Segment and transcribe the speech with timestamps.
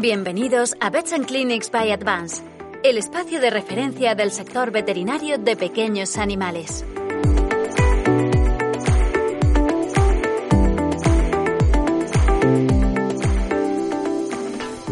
[0.00, 2.44] Bienvenidos a Vets and Clinics by Advance,
[2.84, 6.84] el espacio de referencia del sector veterinario de pequeños animales.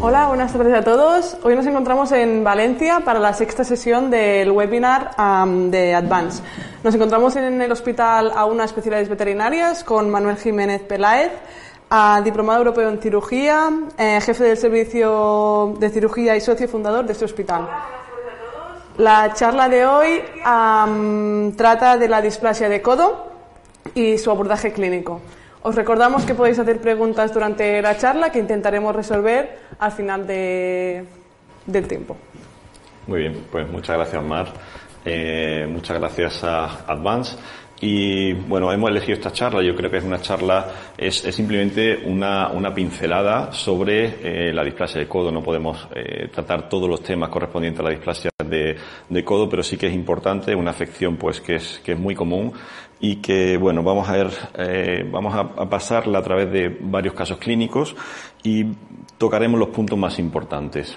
[0.00, 1.36] Hola, buenas tardes a todos.
[1.44, 5.12] Hoy nos encontramos en Valencia para la sexta sesión del webinar
[5.70, 6.42] de Advance.
[6.82, 11.30] Nos encontramos en el Hospital a una Especialidades Veterinarias con Manuel Jiménez Peláez,
[11.90, 17.12] uh, diplomado europeo en cirugía, eh, jefe del servicio de cirugía y socio fundador de
[17.12, 17.68] este hospital.
[18.98, 23.26] La charla de hoy um, trata de la displasia de codo
[23.94, 25.20] y su abordaje clínico.
[25.62, 31.04] Os recordamos que podéis hacer preguntas durante la charla que intentaremos resolver al final de,
[31.66, 32.16] del tiempo.
[33.06, 34.46] Muy bien, pues muchas gracias, Mar.
[35.04, 37.36] Eh, muchas gracias a Advance.
[37.80, 41.98] Y bueno, hemos elegido esta charla, yo creo que es una charla, es, es simplemente
[42.06, 45.30] una, una, pincelada sobre eh, la displasia de codo.
[45.30, 48.76] No podemos eh, tratar todos los temas correspondientes a la displasia de,
[49.08, 52.14] de, codo, pero sí que es importante, una afección pues que es, que es muy
[52.14, 52.52] común
[52.98, 57.12] y que bueno, vamos a ver, eh, vamos a, a pasarla a través de varios
[57.12, 57.94] casos clínicos
[58.42, 58.64] y
[59.18, 60.96] tocaremos los puntos más importantes.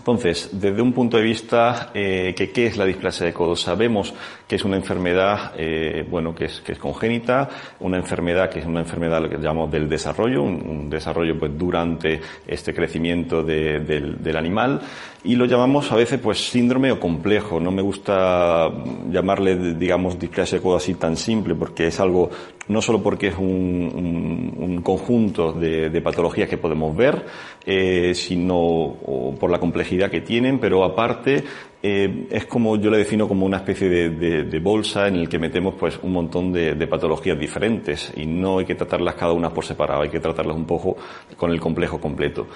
[0.00, 4.14] Entonces, desde un punto de vista eh, que qué es la displasia de codo, sabemos
[4.48, 8.66] que es una enfermedad, eh, bueno, que es, que es congénita, una enfermedad que es
[8.66, 13.80] una enfermedad lo que llamamos del desarrollo, un, un desarrollo pues durante este crecimiento de,
[13.80, 14.80] del, del animal
[15.22, 17.60] y lo llamamos a veces pues síndrome o complejo.
[17.60, 18.70] No me gusta
[19.10, 22.30] llamarle, digamos, displasia de codo así tan simple porque es algo
[22.68, 27.26] no solo porque es un, un, un conjunto de, de, patologías que podemos ver,
[27.66, 28.94] eh, sino
[29.38, 31.42] por la complejidad que tienen, pero aparte
[31.82, 35.28] eh, es como yo le defino como una especie de, de, de, bolsa en el
[35.28, 39.32] que metemos pues un montón de, de, patologías diferentes y no hay que tratarlas cada
[39.32, 40.96] una por separado, hay que tratarlas un poco
[41.36, 42.46] con el complejo completo.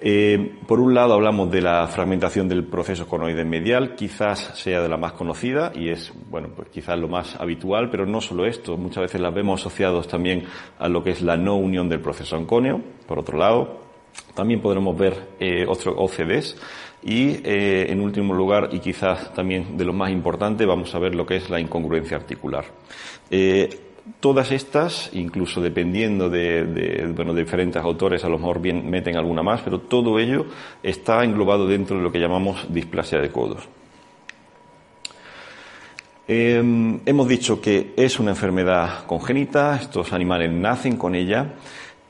[0.00, 4.88] Eh, por un lado hablamos de la fragmentación del proceso conoide medial, quizás sea de
[4.88, 8.76] la más conocida y es, bueno, pues quizás lo más habitual, pero no solo esto,
[8.76, 10.44] muchas veces las vemos asociados también
[10.78, 13.85] a lo que es la no unión del proceso ancóneo, por otro lado.
[14.34, 16.56] También podremos ver eh, otros OCDs
[17.02, 21.14] y, eh, en último lugar, y quizás también de lo más importante, vamos a ver
[21.14, 22.64] lo que es la incongruencia articular.
[23.30, 23.68] Eh,
[24.20, 29.62] todas estas, incluso dependiendo de, bueno, diferentes autores, a lo mejor bien meten alguna más,
[29.62, 30.46] pero todo ello
[30.82, 33.68] está englobado dentro de lo que llamamos displasia de codos.
[36.28, 41.54] Eh, hemos dicho que es una enfermedad congénita, estos animales nacen con ella,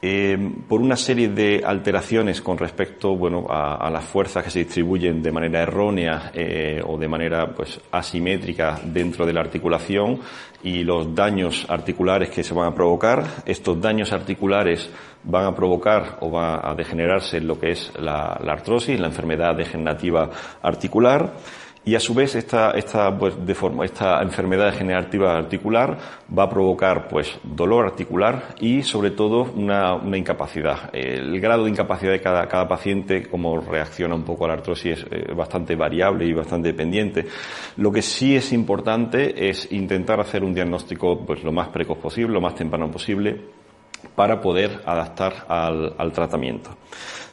[0.08, 5.20] eh, por una serie de alteraciones con respecto bueno, a, las fuerzas que se distribuyen
[5.20, 10.20] de manera errónea eh, o de manera pues, asimétrica dentro de la articulación
[10.62, 13.24] y los daños articulares que se van a provocar.
[13.46, 14.88] Estos daños articulares
[15.24, 19.56] van a provocar o va a degenerarse lo que es la, la artrosis, la enfermedad
[19.56, 20.30] degenerativa
[20.62, 21.34] articular.
[21.88, 25.96] Y a su vez esta, esta, pues, de forma, esta enfermedad degenerativa articular
[26.36, 30.90] va a provocar pues, dolor articular y sobre todo una, una incapacidad.
[30.92, 34.98] El grado de incapacidad de cada, cada, paciente, como reacciona un poco a la artrosis,
[34.98, 37.24] es eh, bastante variable y bastante dependiente.
[37.76, 42.34] Lo que sí es importante es intentar hacer un diagnóstico pues, lo más precoz posible,
[42.34, 43.40] lo más temprano posible,
[44.16, 46.70] para poder adaptar al, al tratamiento.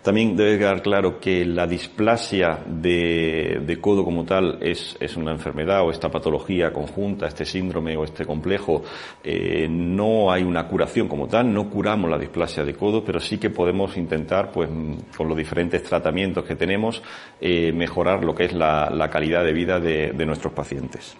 [0.03, 5.91] También debe quedar claro que la displasia de, codo como tal es, una enfermedad o
[5.91, 8.83] esta patología conjunta, este síndrome o este complejo,
[9.23, 13.37] eh, no hay una curación como tal, no curamos la displasia de codo, pero sí
[13.37, 14.69] que podemos intentar, pues,
[15.15, 17.01] con los diferentes tratamientos que tenemos,
[17.39, 21.15] eh, mejorar lo que es la, calidad de vida de nuestros pacientes.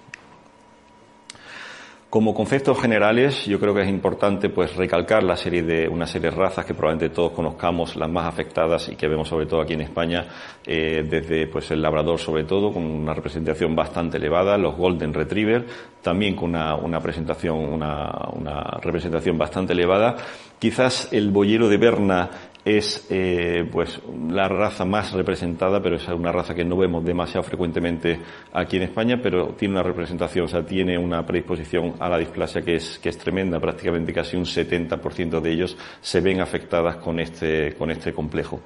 [2.13, 6.29] Como conceptos generales, yo creo que es importante pues recalcar la serie de una serie
[6.29, 9.73] de razas que probablemente todos conozcamos, las más afectadas y que vemos sobre todo aquí
[9.73, 10.27] en España,
[10.63, 15.65] eh, desde pues el labrador sobre todo, con una representación bastante elevada, los golden retriever,
[16.03, 20.15] también con una, una presentación, una, una representación bastante elevada.
[20.59, 22.29] Quizás el boyero de Berna
[22.65, 23.99] es eh, pues
[24.29, 28.19] la raza más representada, pero es una raza que no vemos demasiado frecuentemente
[28.53, 32.61] aquí en España, pero tiene una representación, o sea, tiene una predisposición a la displasia
[32.61, 37.19] que es, que es tremenda, prácticamente casi un 70% de ellos se ven afectadas con
[37.19, 38.61] este, con este complejo.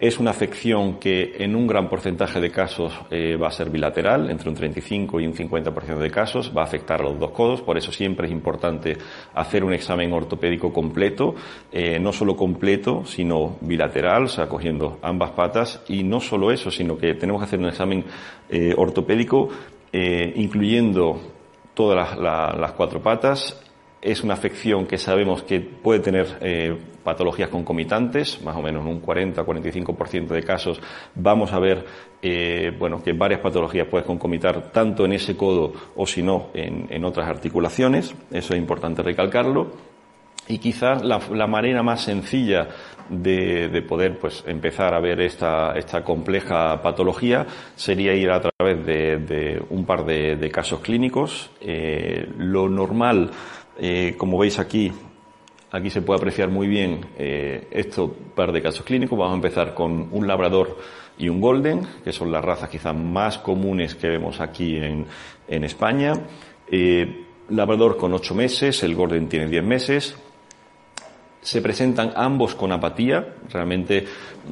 [0.00, 4.30] Es una afección que en un gran porcentaje de casos eh, va a ser bilateral,
[4.30, 7.62] entre un 35 y un 50% de casos, va a afectar a los dos codos,
[7.62, 8.96] por eso siempre es importante
[9.34, 11.34] hacer un examen ortopédico completo,
[11.72, 16.70] eh, no solo completo, sino bilateral, o sea, cogiendo ambas patas, y no solo eso,
[16.70, 18.04] sino que tenemos que hacer un examen
[18.48, 19.48] eh, ortopédico
[19.90, 21.18] incluyendo
[21.72, 23.58] todas las cuatro patas
[24.00, 28.92] es una afección que sabemos que puede tener eh, patologías concomitantes, más o menos en
[28.92, 30.80] un 40-45% de casos
[31.14, 31.84] vamos a ver
[32.20, 37.04] eh, bueno, que varias patologías pueden concomitar tanto en ese codo o si no en,
[37.04, 39.98] otras articulaciones, eso es importante recalcarlo.
[40.50, 42.68] Y quizás la, manera más sencilla
[43.10, 47.46] de, poder pues, empezar a ver esta, esta compleja patología
[47.76, 51.50] sería ir a través de, un par de, casos clínicos.
[51.60, 53.30] Eh, lo normal
[53.78, 54.92] eh, como veis aquí,
[55.70, 59.18] aquí se puede apreciar muy bien eh, estos par de casos clínicos.
[59.18, 60.78] Vamos a empezar con un labrador
[61.16, 65.06] y un golden, que son las razas quizás más comunes que vemos aquí en,
[65.64, 66.12] España.
[66.70, 70.16] Eh, labrador con ocho meses, el golden tiene diez meses
[71.40, 74.04] se presentan ambos con apatía, realmente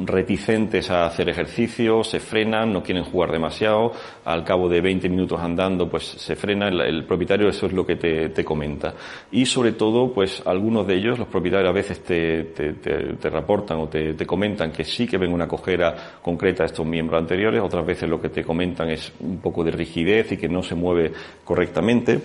[0.04, 3.92] reticentes a hacer ejercicio, se frenan, no quieren jugar demasiado,
[4.24, 7.96] al cabo de 20 minutos andando pues se frena, el, propietario eso es lo que
[7.96, 8.94] te, comenta.
[9.32, 13.78] Y sobre todo pues algunos de ellos, los propietarios a veces te, te, te reportan
[13.78, 17.86] o te, comentan que sí que ven una cojera concreta a estos miembros anteriores, otras
[17.86, 21.12] veces lo que te comentan es un poco de rigidez y que no se mueve
[21.44, 22.20] correctamente.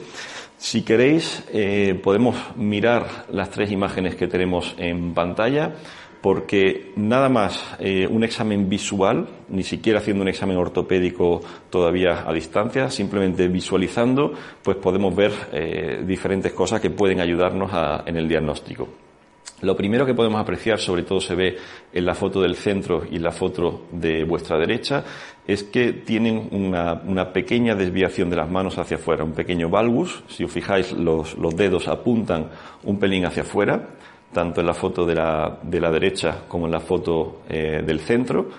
[0.62, 5.74] Si queréis, eh, podemos mirar las tres imágenes que tenemos en pantalla,
[6.22, 11.42] porque nada más eh, un examen visual, ni siquiera haciendo un examen ortopédico
[11.72, 17.72] todavía a distancia, simplemente visualizando, pues podemos ver eh, diferentes cosas que pueden ayudarnos
[18.06, 18.88] en el diagnóstico.
[19.62, 21.58] Lo primero que podemos apreciar, sobre todo se ve
[21.94, 25.04] en la foto del centro y la foto de vuestra derecha,
[25.52, 30.24] es que tienen una, pequeña desviación de las manos hacia afuera, un pequeño valgus.
[30.28, 32.50] Si os fijáis, los, dedos apuntan
[32.84, 33.90] un pelín hacia afuera,
[34.32, 38.50] tanto en la foto de la, derecha como en la foto eh, del centro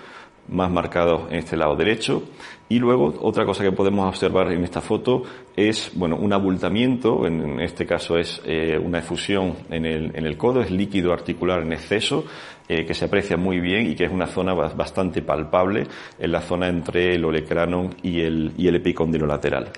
[0.49, 2.23] más marcado en este lado derecho.
[2.69, 5.23] Y luego otra cosa que podemos observar en esta foto
[5.55, 10.37] es bueno un abultamiento, en este caso es eh, una efusión en el, en el,
[10.37, 12.25] codo, es líquido articular en exceso
[12.67, 15.85] eh, que se aprecia muy bien y que es una zona bastante palpable
[16.19, 19.69] en la zona entre el olecranon y el, y el epicóndilo lateral.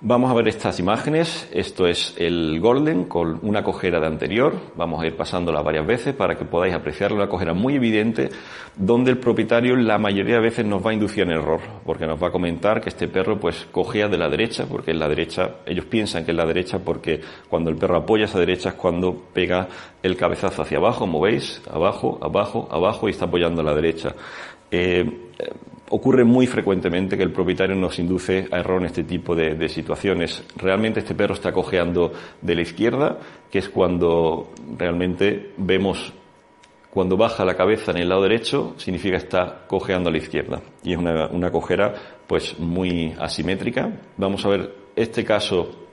[0.00, 1.48] Vamos a ver estas imágenes.
[1.52, 4.54] Esto es el Golden con una cojera de anterior.
[4.76, 8.28] Vamos a ir pasándola varias veces para que podáis apreciar una cojera muy evidente
[8.76, 12.22] donde el propietario la mayoría de veces nos va a inducir en error porque nos
[12.22, 15.56] va a comentar que este perro pues cojea de la derecha porque en la derecha,
[15.66, 19.12] ellos piensan que es la derecha porque cuando el perro apoya esa derecha es cuando
[19.34, 19.66] pega
[20.00, 24.14] el cabezazo hacia abajo, como veis, abajo, abajo, abajo y está apoyando a la derecha.
[24.70, 25.04] Eh,
[25.90, 30.42] ocurre muy frecuentemente que el propietario nos induce a error en este tipo de, situaciones.
[30.56, 33.18] Realmente este perro está cojeando de la izquierda,
[33.50, 36.12] que es cuando realmente vemos
[36.90, 40.62] cuando baja la cabeza en el lado derecho, significa que está cojeando a la izquierda.
[40.82, 41.94] Y es una, una cojera
[42.26, 43.92] pues muy asimétrica.
[44.16, 45.88] Vamos a ver este caso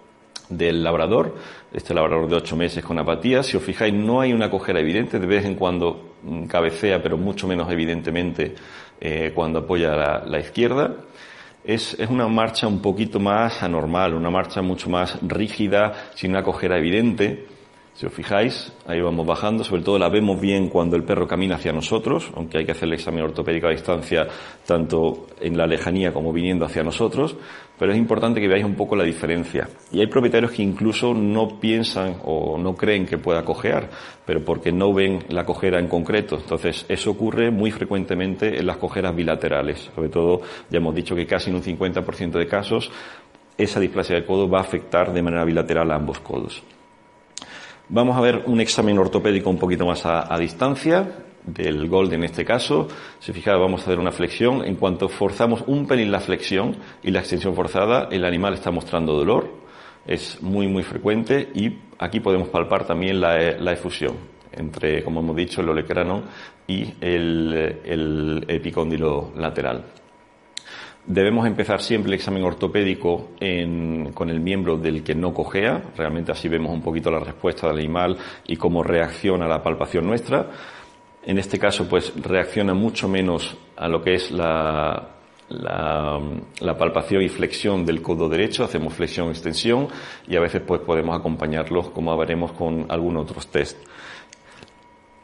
[0.49, 1.35] del labrador,
[1.73, 3.43] este labrador de ocho meses con apatía.
[3.43, 7.17] Si os fijáis, no hay una cojera evidente, de vez en cuando mm, cabecea, pero
[7.17, 8.55] mucho menos evidentemente
[8.99, 10.95] eh, cuando apoya la, izquierda.
[11.63, 16.43] Es, es, una marcha un poquito más anormal, una marcha mucho más rígida, sin una
[16.43, 17.47] cojera evidente.
[17.95, 21.55] Si os fijáis, ahí vamos bajando, sobre todo la vemos bien cuando el perro camina
[21.55, 24.27] hacia nosotros, aunque hay que hacer el examen ortopédico a distancia
[24.65, 27.37] tanto en la lejanía como viniendo hacia nosotros,
[27.79, 29.69] pero es importante que veáis un poco la diferencia.
[29.93, 33.89] Y hay propietarios que incluso no piensan o no creen que pueda cojear,
[34.25, 36.35] pero porque no ven la cojera en concreto.
[36.35, 39.89] Entonces, eso ocurre muy frecuentemente en las cojeras bilaterales.
[39.95, 42.91] Sobre todo, ya hemos dicho que casi en un 50% de casos,
[43.57, 46.61] esa displasia del codo va a afectar de manera bilateral a ambos codos.
[47.87, 51.07] Vamos a ver un examen ortopédico un poquito más a, distancia,
[51.45, 52.87] del Gold en este caso.
[53.19, 54.65] Si fijáis, vamos a hacer una flexión.
[54.65, 59.13] En cuanto forzamos un pelín la flexión y la extensión forzada, el animal está mostrando
[59.13, 59.51] dolor.
[60.07, 64.15] Es muy, muy frecuente y aquí podemos palpar también la, efusión
[64.51, 66.23] entre, como hemos dicho, el olecrano
[66.65, 69.85] y el, el epicóndilo lateral.
[71.07, 73.29] Debemos empezar siempre el examen ortopédico
[74.13, 75.91] con el miembro del que no cojea.
[75.95, 80.49] Realmente así vemos un poquito la respuesta del animal y cómo reacciona la palpación nuestra.
[81.23, 85.11] En este caso, pues reacciona mucho menos a lo que es la,
[86.77, 89.87] palpación y flexión del codo derecho, hacemos flexión-extensión
[90.27, 93.77] y a veces pues podemos acompañarlos como veremos con algunos otros test.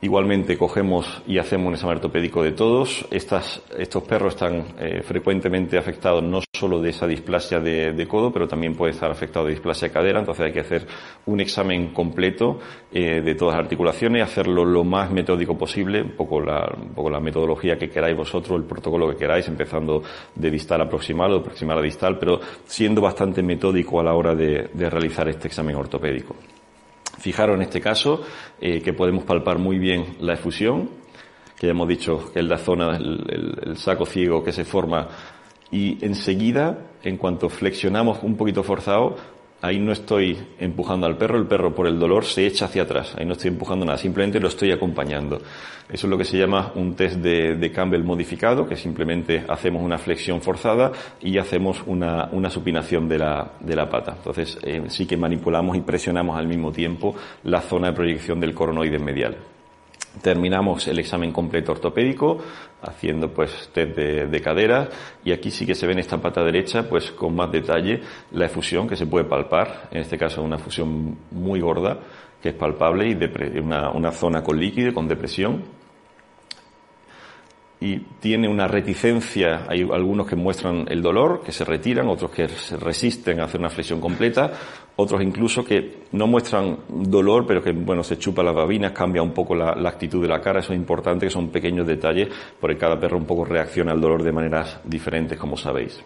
[0.03, 3.05] Igualmente cogemos y hacemos un examen ortopédico de todos.
[3.11, 8.47] Estas, estos perros están eh, frecuentemente afectados no solo de esa displasia de, codo, pero
[8.47, 10.19] también puede estar afectado de displasia de cadera.
[10.19, 10.87] Entonces hay que hacer
[11.27, 12.57] un examen completo
[12.91, 17.19] eh, de todas las articulaciones, hacerlo lo más metódico posible, un poco, la, poco la
[17.19, 20.01] metodología que queráis vosotros, el protocolo que queráis, empezando
[20.33, 24.15] de distal a proximal o de proximal a distal, pero siendo bastante metódico a la
[24.15, 26.35] hora de realizar este examen ortopédico.
[27.19, 28.21] Fijaros en este caso
[28.59, 30.89] eh, que podemos palpar muy bien la efusión,
[31.57, 35.07] que ya hemos dicho que es la zona, el, saco ciego que se forma
[35.71, 39.15] y enseguida, en cuanto flexionamos un poquito forzado,
[39.61, 43.15] ahí no estoy empujando al perro, el perro por el dolor se echa hacia atrás,
[43.17, 45.41] ahí no estoy empujando nada, simplemente lo estoy acompañando.
[45.91, 49.97] Eso es lo que se llama un test de, Campbell modificado, que simplemente hacemos una
[49.97, 54.13] flexión forzada y hacemos una, supinación de la, de la, pata.
[54.17, 57.13] Entonces eh, sí que manipulamos y presionamos al mismo tiempo
[57.43, 59.35] la zona de proyección del coronoide medial.
[60.21, 62.39] Terminamos el examen completo ortopédico
[62.81, 64.89] haciendo pues test de, cadera
[65.23, 68.01] y aquí sí que se ve en esta pata derecha pues con más detalle
[68.31, 71.99] la efusión que se puede palpar, en este caso una efusión muy gorda
[72.41, 75.63] que es palpable y una, una zona con líquido, con depresión
[77.81, 82.47] y tiene una reticencia, hay algunos que muestran el dolor, que se retiran, otros que
[82.47, 84.51] se resisten a hacer una flexión completa,
[84.95, 89.31] otros incluso que no muestran dolor, pero que, bueno, se chupa las babinas, cambia un
[89.31, 92.99] poco la, actitud de la cara, eso es importante, que son pequeños detalles, porque cada
[92.99, 96.03] perro un poco reacciona al dolor de maneras diferentes, como sabéis.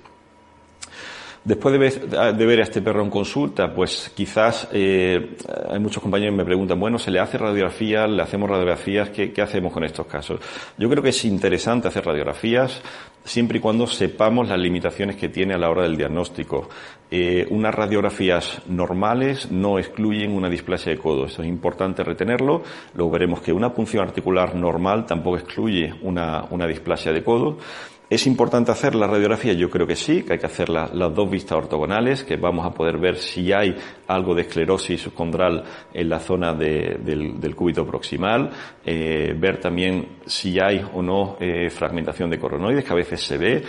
[1.46, 5.38] Después de ver, a este perro en consulta, pues quizás eh,
[5.70, 9.32] hay muchos compañeros que me preguntan, bueno, se le hace radiografía, le hacemos radiografías, ¿qué,
[9.40, 10.40] hacemos con estos casos?
[10.76, 12.82] Yo creo que es interesante hacer radiografías
[13.24, 16.68] siempre y cuando sepamos las limitaciones que tiene a la hora del diagnóstico.
[17.12, 22.64] Eh, unas radiografías normales no excluyen una displasia de codo, eso es importante retenerlo.
[22.96, 27.60] Luego veremos que una punción articular normal tampoco excluye una, una displasia de codo.
[28.08, 29.54] ¿Es importante hacer la radiografía?
[29.54, 32.70] Yo creo que sí, que hay que hacer las dos vistas ortogonales, que vamos a
[32.70, 33.76] poder ver si hay
[34.08, 38.52] algo de esclerosis subcondral en la zona del, cúbito proximal,
[38.86, 43.38] eh, ver también si hay o no eh, fragmentación de coronoides, que a veces se
[43.40, 43.64] ve,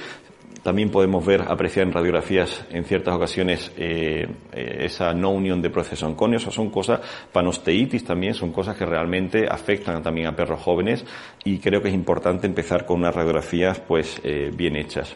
[0.67, 5.71] también podemos ver, apreciar en radiografías en ciertas ocasiones eh, eh, esa no unión de
[5.71, 6.45] procesos oncóneos.
[6.49, 11.05] O son cosas, panosteitis también, son cosas que realmente afectan también a perros jóvenes
[11.45, 15.15] y creo que es importante empezar con unas radiografías pues eh, bien hechas.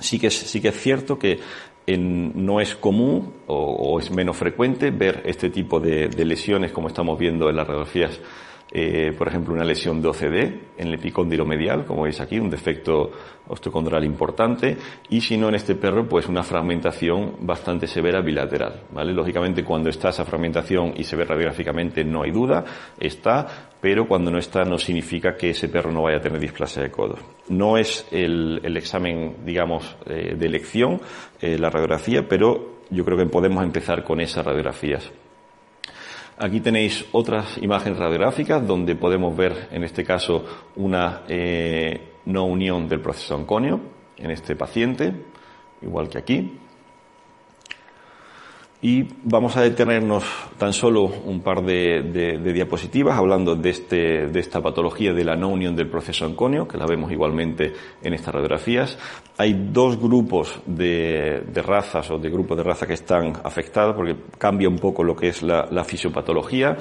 [0.00, 1.38] Sí que, es, sí que es cierto que
[1.86, 7.16] no es común o, es menos frecuente ver este tipo de, de lesiones como estamos
[7.16, 8.18] viendo en las radiografías
[8.76, 10.34] eh, por ejemplo, una lesión de OCD
[10.76, 13.12] en el epicóndilo medial, como veis aquí, un defecto
[13.46, 14.76] osteocondral importante,
[15.08, 19.12] y si no en este perro, pues una fragmentación bastante severa bilateral, ¿vale?
[19.12, 22.64] Lógicamente, cuando está esa fragmentación y se ve radiográficamente, no hay duda,
[22.98, 26.82] está, pero cuando no está no significa que ese perro no vaya a tener displasia
[26.82, 27.16] de codo.
[27.50, 31.00] No es el, examen, digamos, eh, de elección,
[31.40, 35.12] eh, la radiografía, pero yo creo que podemos empezar con esas radiografías.
[36.36, 40.44] Aquí tenéis otras imágenes radiográficas donde podemos ver, en este caso,
[40.76, 43.80] una eh, no unión del proceso oncóneo
[44.16, 45.12] en este paciente,
[45.82, 46.58] igual que aquí.
[48.84, 50.24] Y vamos a detenernos
[50.58, 55.48] tan solo un par de, diapositivas hablando de, este, de esta patología de la no
[55.48, 57.72] unión del proceso oncóneo, que la vemos igualmente
[58.02, 58.98] en estas radiografías.
[59.38, 64.68] Hay dos grupos de, razas o de grupos de razas que están afectados porque cambia
[64.68, 66.76] un poco lo que es la fisiopatología.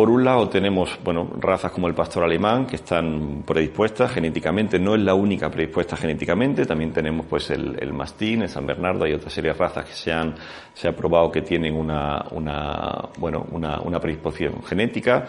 [0.00, 4.94] Por un lado tenemos, bueno, razas como el pastor alemán que están predispuestas genéticamente, no
[4.94, 9.28] es la única predispuesta genéticamente, también tenemos pues el, mastín, el San Bernardo, hay otra
[9.28, 10.34] serie de razas que se han,
[10.72, 15.26] se ha probado que tienen una, una bueno, una predisposición genética.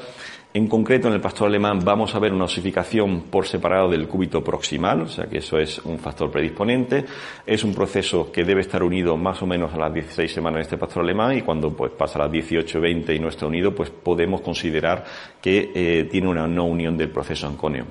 [0.54, 4.44] En concreto, en el pastor alemán vamos a ver una osificación por separado del cúbito
[4.44, 7.06] proximal, o sea que eso es un factor predisponente.
[7.46, 10.62] Es un proceso que debe estar unido más o menos a las 16 semanas en
[10.64, 13.74] este pastor alemán y cuando pues pasa a las 18, 20 y no está unido,
[13.74, 15.06] pues podemos considerar
[15.42, 17.86] que eh, tiene una no unión del proceso ancóneo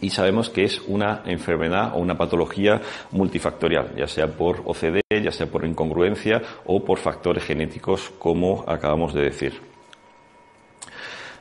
[0.00, 5.32] y sabemos que es una enfermedad o una patología multifactorial, ya sea por OCD, ya
[5.32, 9.77] sea por incongruencia o por factores genéticos, como acabamos de decir.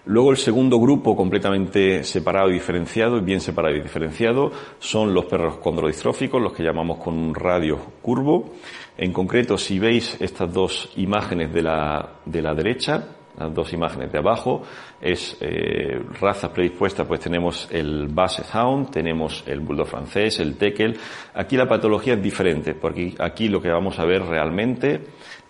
[0.07, 5.57] Luego el segundo grupo completamente separado y diferenciado, bien separado y diferenciado, son los perros
[5.57, 8.53] condrodistróficos, los que llamamos con un radio curvo.
[8.97, 13.05] En concreto, si veis estas dos imágenes de la, de la derecha,
[13.37, 14.63] las dos imágenes de abajo,
[15.01, 20.97] es eh, razas predispuestas, pues tenemos el Basset Hound, tenemos el Bulldog francés, el Teckel.
[21.33, 25.01] Aquí la patología es diferente, porque aquí lo que vamos a ver realmente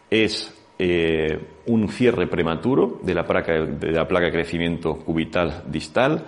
[0.10, 6.26] es eh, un cierre prematuro de la, placa, de la placa crecimiento cubital distal,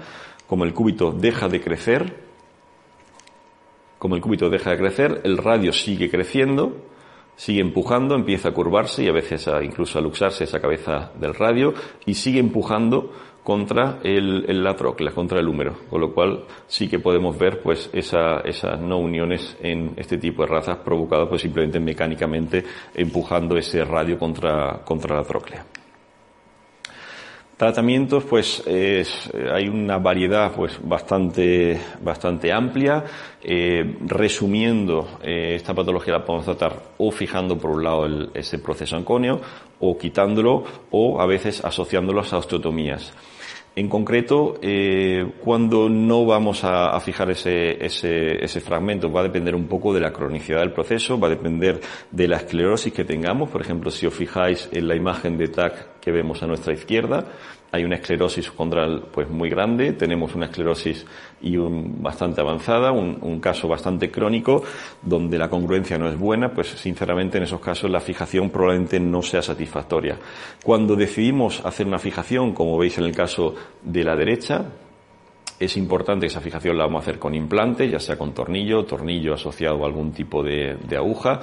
[0.48, 2.16] como el cúbito deja de crecer,
[4.00, 6.78] como el cúbito deja de crecer, el radio sigue creciendo,
[7.36, 11.34] sigue empujando, empieza a curvarse y a veces a, incluso a luxarse esa cabeza del
[11.36, 11.74] radio
[12.06, 14.76] y sigue empujando contra el, el la
[15.14, 19.58] contra el húmero, con lo cual sí que podemos ver pues esa, esas no uniones
[19.62, 25.24] en este tipo de razas provocadas pues simplemente mecánicamente empujando ese radio contra, contra la
[25.24, 25.66] tróclea.
[27.60, 33.04] Tratamientos, pues es, hay una variedad pues bastante, bastante amplia.
[33.44, 38.60] Eh, resumiendo, eh, esta patología la podemos tratar o fijando por un lado el, ese
[38.60, 39.42] proceso ancóneo
[39.78, 43.14] o quitándolo o a veces asociándolo a osteotomías.
[43.80, 49.24] En concreto, eh, cuando no vamos a, a fijar ese, ese, ese, fragmento, va a
[49.24, 51.80] depender un poco de la cronicidad del proceso, va a depender
[52.12, 53.50] de la esclerosis que tengamos.
[53.50, 57.24] Por ejemplo, si os fijáis en la imagen de TAC que vemos a nuestra izquierda,
[57.72, 61.06] hay una esclerosis condral pues muy grande, tenemos una esclerosis
[61.42, 64.64] y un, bastante avanzada, un, caso bastante crónico
[65.02, 69.22] donde la congruencia no es buena, pues sinceramente en esos casos la fijación probablemente no
[69.22, 70.18] sea satisfactoria.
[70.64, 74.66] Cuando decidimos hacer una fijación, como veis en el caso de la derecha,
[75.60, 78.86] es importante que esa fijación la vamos a hacer con implante, ya sea con tornillo,
[78.86, 81.42] tornillo asociado a algún tipo de aguja.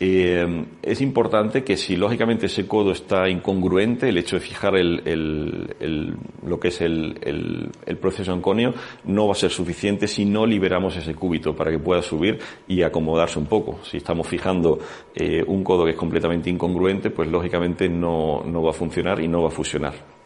[0.00, 5.02] Eh, es importante que si lógicamente ese codo está incongruente, el hecho de fijar el,
[5.04, 8.74] el, el, lo que es el, proceso ancóneo
[9.04, 12.38] no va a ser suficiente si no liberamos ese cúbito para que pueda subir
[12.68, 13.80] y acomodarse un poco.
[13.82, 14.78] Si estamos fijando
[15.14, 19.26] eh, un codo que es completamente incongruente, pues lógicamente no, no va a funcionar y
[19.26, 20.17] no va a fusionar.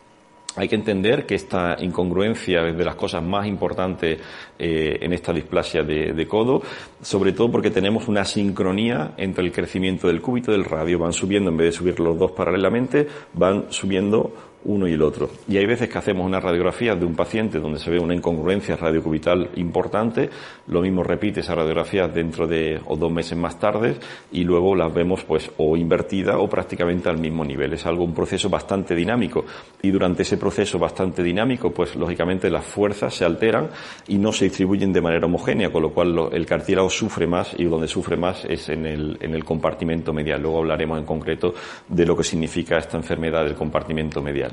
[0.56, 4.18] Hay que entender que esta incongruencia es de las cosas más importantes
[4.58, 6.62] eh, en esta displasia de, de, codo,
[7.00, 10.98] sobre todo porque tenemos una sincronía entre el crecimiento del cúbito y del radio.
[10.98, 15.30] Van subiendo, en vez de subir los dos paralelamente, van subiendo uno y el otro.
[15.48, 18.76] Y hay veces que hacemos una radiografía de un paciente donde se ve una incongruencia
[18.76, 20.30] radiocubital importante,
[20.68, 23.96] lo mismo repite esa radiografía dentro de o dos meses más tarde
[24.30, 27.72] y luego las vemos pues o invertida o prácticamente al mismo nivel.
[27.72, 29.44] Es algo, un proceso bastante dinámico
[29.82, 33.70] y durante ese proceso bastante dinámico pues lógicamente las fuerzas se alteran
[34.08, 37.64] y no se distribuyen de manera homogénea, con lo cual el cartílago sufre más y
[37.64, 40.42] donde sufre más es en el, en el compartimento medial.
[40.42, 41.54] Luego hablaremos en concreto
[41.88, 44.51] de lo que significa esta enfermedad del compartimento medial.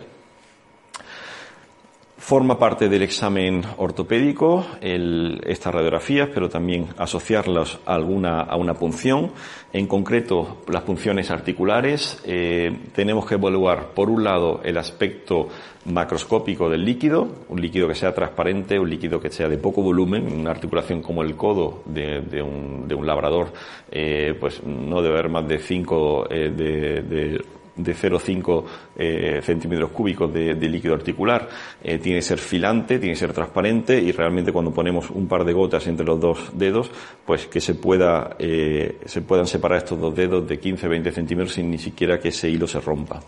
[2.30, 9.32] Forma parte del examen ortopédico estas radiografías, pero también asociarlas a, alguna, a una punción.
[9.74, 12.22] En concreto, las punciones articulares.
[12.28, 15.48] Eh, tenemos que evaluar, por un lado, el aspecto
[15.86, 20.32] macroscópico del líquido, un líquido que sea transparente, un líquido que sea de poco volumen,
[20.32, 23.48] una articulación como el codo de, de, un, de un, labrador,
[23.90, 27.42] eh, pues no debe haber más de 5 eh, de, de
[27.84, 28.64] de 0,5
[28.98, 31.48] eh, centímetros cúbicos de, líquido articular.
[31.84, 35.44] Eh, tiene que ser filante, tiene que ser transparente y realmente cuando ponemos un par
[35.46, 36.92] de gotas entre los dos dedos,
[37.26, 41.72] pues que se pueda, eh, se puedan separar estos dos dedos de 15-20 centímetros sin
[41.72, 43.22] ni siquiera que ese hilo se rompa.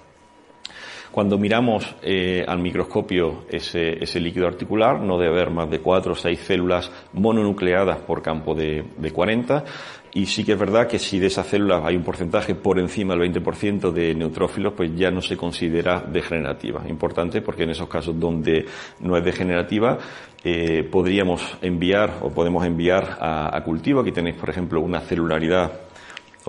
[1.12, 6.14] Cuando miramos eh, al microscopio ese, ese, líquido articular, no debe haber más de 4
[6.14, 9.66] o 6 células mononucleadas por campo de, de 40
[10.14, 13.16] y sí que es verdad que si de esas células hay un porcentaje por encima
[13.16, 16.82] del 20% de neutrófilos, pues ya no se considera degenerativa.
[16.88, 18.66] Importante porque en esos casos donde
[19.00, 19.98] no es degenerativa,
[20.44, 24.02] eh, podríamos enviar o podemos enviar a, a, cultivo.
[24.02, 25.72] Aquí tenéis, por ejemplo, una celularidad,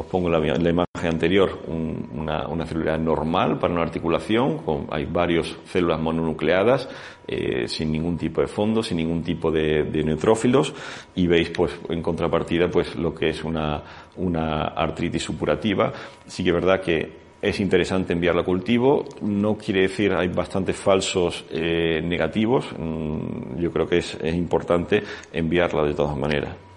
[0.02, 4.60] os pongo la, la imagen anterior, un, una, una, celularidad normal para una articulación,
[4.90, 6.88] hay varias células mononucleadas,
[7.26, 10.74] eh, sin ningún tipo de fondo, sin ningún tipo de, neutrófilos,
[11.14, 13.82] y veis, pues, en contrapartida, pues, lo que es una,
[14.16, 15.92] una artritis supurativa.
[16.26, 19.04] Sí que es verdad que es interesante enviarla a cultivo.
[19.20, 22.66] No quiere decir, hay bastantes falsos eh, negativos.
[22.78, 26.71] Mm, yo creo que es, es, importante enviarla de todas maneras.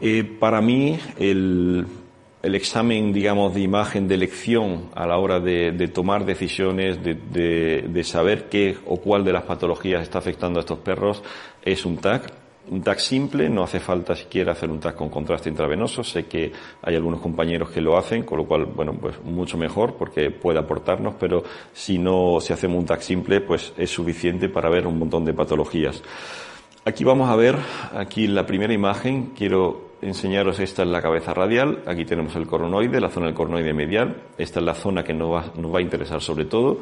[0.00, 1.86] Eh, para mí, el,
[2.42, 8.04] examen, digamos, de imagen de elección a la hora de, tomar decisiones, de, de, de,
[8.04, 11.22] saber qué o cuál de las patologías está afectando a estos perros,
[11.62, 12.32] es un TAC
[12.68, 16.02] un TAC simple, no hace falta siquiera hacer un TAC con contraste intravenoso.
[16.02, 19.94] Sé que hay algunos compañeros que lo hacen, con lo cual, bueno, pues mucho mejor
[19.94, 24.68] porque puede aportarnos, pero si no, si hacemos un TAC simple, pues es suficiente para
[24.68, 26.02] ver un montón de patologías.
[26.84, 27.56] Aquí vamos a ver,
[27.94, 33.00] aquí la primera imagen, quiero enseñaros, esta es la cabeza radial, aquí tenemos el coronoide,
[33.00, 35.82] la zona del coronoide medial, esta es la zona que nos va, nos va a
[35.82, 36.80] interesar sobre todo,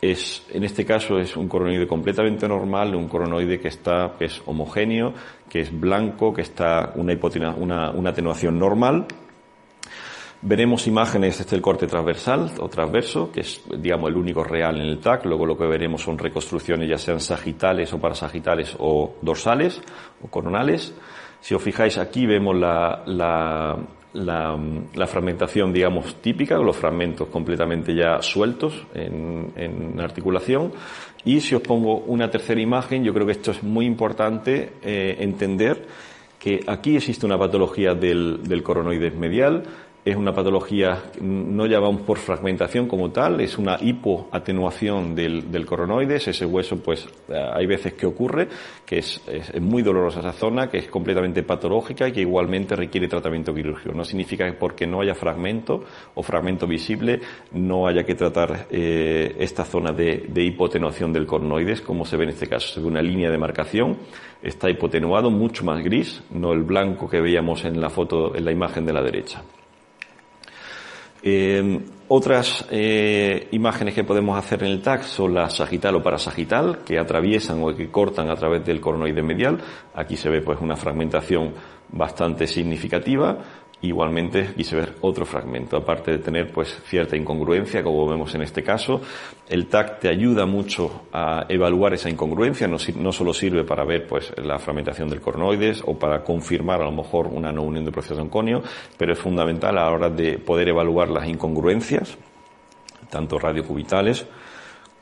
[0.00, 4.42] es, en este caso es un coronoide completamente normal, un coronoide que está, que es
[4.46, 5.14] homogéneo,
[5.48, 7.14] que es blanco, que está una,
[7.56, 9.06] una, una atenuación normal,
[10.44, 14.74] Veremos imágenes, este es el corte transversal o transverso, que es, digamos, el único real
[14.80, 15.24] en el TAC.
[15.26, 19.80] Luego lo que veremos son reconstrucciones ya sean sagitales o parasagitales o dorsales
[20.20, 20.94] o coronales.
[21.42, 23.76] Si os fijáis aquí vemos la, la,
[24.14, 30.72] la, fragmentación, digamos, típica, los fragmentos completamente ya sueltos en, en, articulación.
[31.24, 35.16] Y si os pongo una tercera imagen, yo creo que esto es muy importante eh,
[35.18, 35.84] entender
[36.38, 39.64] que aquí existe una patología del, del coronoides medial,
[40.04, 46.26] es una patología, no llamamos por fragmentación como tal, es una hipoatenuación del, del coronoides,
[46.26, 48.48] ese hueso pues eh, hay veces que ocurre,
[48.84, 49.22] que es,
[49.60, 53.94] muy dolorosa esa zona, que es completamente patológica y que igualmente requiere tratamiento quirúrgico.
[53.94, 55.84] No significa que porque no haya fragmento
[56.14, 57.20] o fragmento visible
[57.52, 62.24] no haya que tratar eh, esta zona de, de hipotenuación del coronoides, como se ve
[62.24, 62.68] en este caso.
[62.74, 63.98] Se ve una línea de marcación,
[64.42, 68.50] está hipotenuado, mucho más gris, no el blanco que veíamos en la foto, en la
[68.50, 69.42] imagen de la derecha.
[71.22, 76.80] Eh, otras eh, imágenes que podemos hacer en el TAC son la sagital o parasagital,
[76.84, 79.58] que atraviesan o que cortan a través del coronoide medial.
[79.94, 81.54] Aquí se ve pues una fragmentación
[81.88, 83.38] bastante significativa.
[83.82, 88.62] Igualmente quise ver otro fragmento, aparte de tener pues cierta incongruencia, como vemos en este
[88.62, 89.00] caso.
[89.48, 94.32] El TAC te ayuda mucho a evaluar esa incongruencia, no, solo sirve para ver pues
[94.38, 98.22] la fragmentación del cornoides o para confirmar a lo mejor una no unión de proceso
[98.22, 98.62] onconio,
[98.96, 102.16] pero es fundamental a la hora de poder evaluar las incongruencias,
[103.10, 104.24] tanto radiocubitales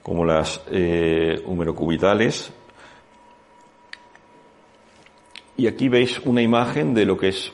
[0.03, 2.51] como las eh, humerocubitales.
[5.59, 7.53] Y aquí veis una imagen de lo que es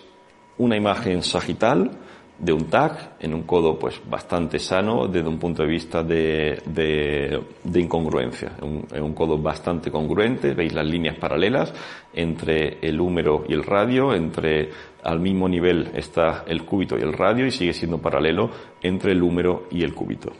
[0.58, 1.90] una imagen sagital
[2.38, 6.60] de un TAC en un codo pues bastante sano desde un punto de vista de,
[6.66, 8.52] de, incongruencia.
[8.60, 11.72] Un, un codo bastante congruente, veis las líneas paralelas
[12.12, 14.70] entre el húmero y el radio, entre
[15.02, 18.50] al mismo nivel está el cúbito y el radio y sigue siendo paralelo
[18.82, 20.32] entre el húmero y el cúbito.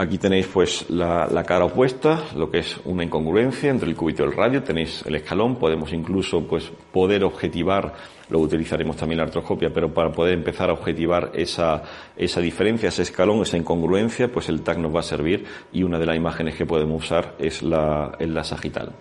[0.00, 4.28] Aquí tenéis pues la, cara opuesta, lo que es una incongruencia entre el cúbito y
[4.28, 4.62] el radio.
[4.62, 7.92] Tenéis el escalón, podemos incluso pues poder objetivar,
[8.30, 11.82] lo utilizaremos también la artroscopia, pero para poder empezar a objetivar esa,
[12.16, 15.98] esa diferencia, ese escalón, esa incongruencia, pues el TAC nos va a servir y una
[15.98, 18.94] de las imágenes que podemos usar es la, la sagital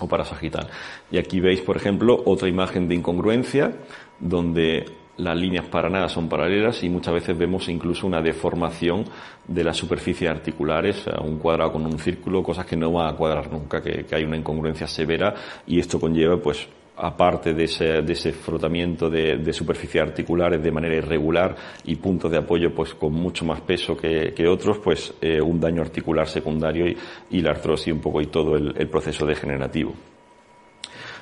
[0.00, 0.68] o parasagital.
[1.12, 3.70] Y aquí veis, por ejemplo, otra imagen de incongruencia
[4.18, 4.84] donde
[5.18, 9.04] las líneas para nada son paralelas y muchas veces vemos incluso una deformación
[9.46, 13.52] de las superficies articulares, un cuadrado con un círculo, cosas que no van a cuadrar
[13.52, 15.34] nunca, que, hay una incongruencia severa
[15.66, 20.96] y esto conlleva pues aparte de ese, de ese frotamiento de, superficies articulares de manera
[20.96, 21.54] irregular
[21.84, 25.82] y puntos de apoyo pues con mucho más peso que, otros, pues eh, un daño
[25.82, 26.86] articular secundario
[27.30, 29.94] y, la artrosis un poco y todo el proceso degenerativo.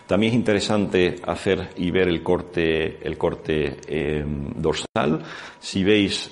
[0.06, 5.20] También es interesante hacer y ver el corte, el corte eh, dorsal.
[5.58, 6.30] Si veis,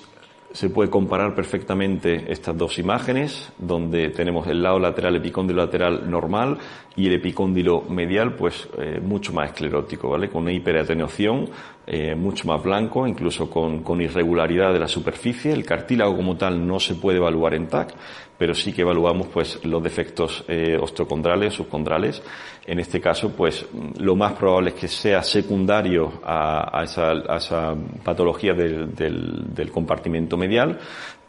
[0.55, 6.57] se puede comparar perfectamente estas dos imágenes, donde tenemos el lado lateral, epicóndilo lateral normal,
[6.95, 10.29] y el epicóndilo medial, pues eh, mucho más esclerótico, ¿vale?
[10.29, 11.49] Con una hiperatenuación,
[11.85, 15.51] eh, mucho más blanco, incluso con, con, irregularidad de la superficie.
[15.51, 17.93] El cartílago como tal no se puede evaluar en TAC,
[18.37, 22.21] pero sí que evaluamos pues los defectos eh, osteocondrales, subcondrales.
[22.65, 23.65] En este caso, pues
[23.99, 30.79] lo más probable es que sea secundario a, esa, patología del compartimento medial,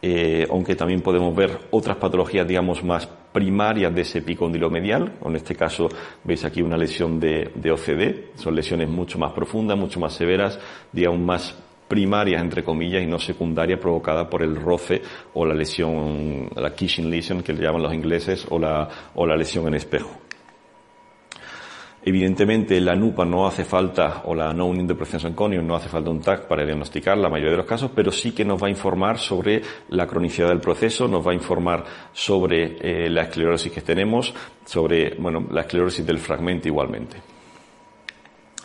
[0.01, 5.13] eh, aunque también podemos ver otras patologías, digamos, más primarias de ese epicóndilo medial.
[5.23, 5.89] En este caso,
[6.23, 8.35] veis aquí una lesión de, de OCD.
[8.35, 10.59] Son lesiones mucho más profundas, mucho más severas,
[10.91, 11.55] digamos, más
[11.87, 15.01] primarias, entre comillas, y no secundarias provocadas por el roce
[15.33, 19.35] o la lesión, la kissing lesion, que le llaman los ingleses, o la, o la
[19.35, 20.11] lesión en espejo.
[22.03, 26.09] Evidentemente, la NUPA no hace falta, o la No Union de Proceso no hace falta
[26.09, 28.69] un TAC para diagnosticar la mayoría de los casos, pero sí que nos va a
[28.69, 33.81] informar sobre la cronicidad del proceso, nos va a informar sobre eh, la esclerosis que
[33.81, 37.36] tenemos, sobre, bueno, la esclerosis del fragmento igualmente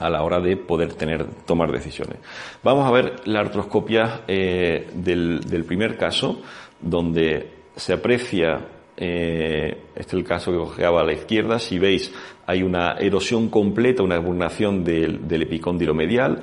[0.02, 2.18] a la hora de poder tener, tomar decisiones.
[2.62, 6.42] Vamos a ver la artroscopia eh, del, primer caso,
[6.80, 12.12] donde se aprecia eh, este es el caso que cojeaba a la izquierda, si veis
[12.46, 16.42] hay una erosión completa, una burnación del, del epicóndilo medial,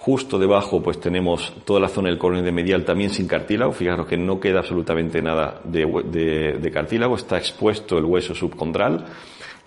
[0.00, 3.72] Justo debajo pues tenemos toda la zona del coronoide medial también sin cartílago.
[3.72, 7.16] Fijaros que no queda absolutamente nada de, cartílago.
[7.16, 9.04] Está expuesto el hueso subcondral.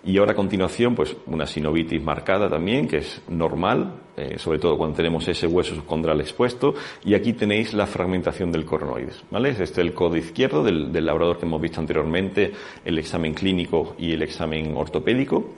[0.06, 4.76] Y ahora a continuación, pues una sinovitis marcada también, que es normal, eh, sobre todo
[4.76, 6.74] cuando tenemos ese hueso subcondral expuesto.
[7.04, 9.50] Y aquí tenéis la fragmentación del coronoides, ¿vale?
[9.50, 12.52] Este es el codo izquierdo del, del labrador que hemos visto anteriormente,
[12.84, 15.54] el examen clínico y el examen ortopédico.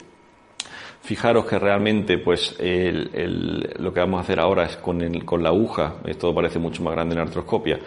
[1.07, 5.99] Fijaros que realmente, pues, lo que vamos a hacer ahora es con, con la aguja,
[6.05, 7.79] esto parece mucho más grande en la artroscopia,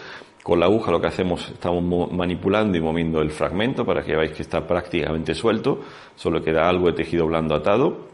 [0.50, 4.32] con la aguja lo que hacemos, estamos manipulando y moviendo el fragmento para que veáis
[4.32, 5.82] que está prácticamente suelto,
[6.16, 8.08] solo queda algo de tejido blando atado.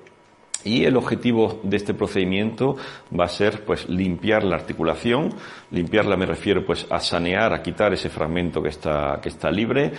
[0.65, 2.75] Y el objetivo de este procedimiento
[3.17, 5.29] va a ser pues limpiar la articulación,
[5.71, 9.93] limpiarla me refiero pues a sanear, a quitar ese fragmento que está, que está libre,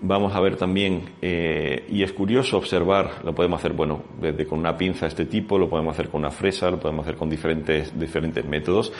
[0.00, 4.60] Vamos a ver también, eh, y es curioso observar, lo podemos hacer, bueno, desde con
[4.60, 7.28] una pinza de este tipo, lo podemos hacer con una fresa, lo podemos hacer con
[7.28, 8.92] diferentes, diferentes métodos.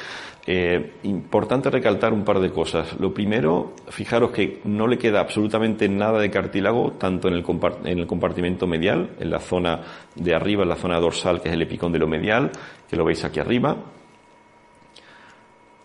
[0.45, 2.99] Eh, importante recalcar un par de cosas.
[2.99, 7.45] Lo primero, fijaros que no le queda absolutamente nada de cartílago, tanto en el,
[7.85, 9.83] en el compartimento medial, en la zona
[10.17, 12.51] de arriba, en la zona dorsal, que es el epicóndilo medial,
[12.91, 13.77] que lo veis aquí arriba,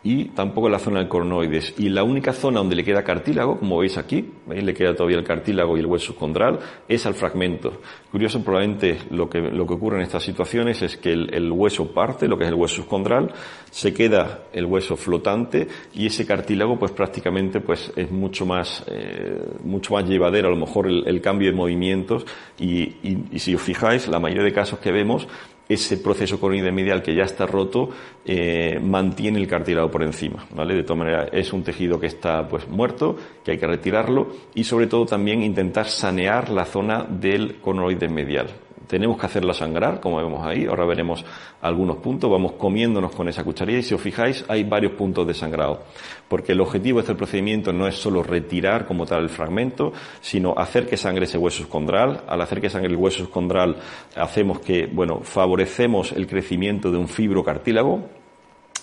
[0.03, 1.75] y tampoco en la zona del coronoides.
[1.77, 5.23] Y la única zona donde le queda cartílago, como veis aquí, le queda todavía el
[5.23, 7.81] cartílago y el hueso subcondral, es al fragmento.
[8.11, 12.27] Curioso, probablemente lo que, lo que ocurre en estas situaciones es que el, hueso parte,
[12.27, 13.31] lo que es el hueso subcondral,
[13.71, 19.41] se queda el hueso flotante y ese cartílago pues prácticamente pues es mucho más, eh,
[19.63, 22.25] mucho más llevadero a lo mejor el, cambio de movimientos
[22.59, 22.97] y,
[23.31, 25.27] y si os fijáis, la mayoría de casos que vemos
[25.67, 27.89] ese proceso coroide medial que ya está roto
[28.25, 30.75] eh, mantiene el cartílago por encima, ¿vale?
[30.75, 34.63] De todas maneras es un tejido que está pues muerto, que hay que retirarlo y
[34.63, 38.47] sobre todo también intentar sanear la zona del coroide medial.
[38.93, 40.67] Tenemos que hacerla sangrar, como vemos ahí.
[40.67, 41.25] Ahora veremos
[41.61, 42.29] algunos puntos.
[42.29, 45.81] Vamos comiéndonos con esa cucharilla y si os fijáis hay varios puntos de sangrado.
[46.27, 50.53] Porque el objetivo de este procedimiento no es solo retirar como tal el fragmento, sino
[50.55, 52.21] hacer que sangre ese hueso escondral.
[52.27, 53.77] Al hacer que sangre el hueso escondral
[54.15, 58.07] hacemos que, bueno, favorecemos el crecimiento de un fibrocartílago,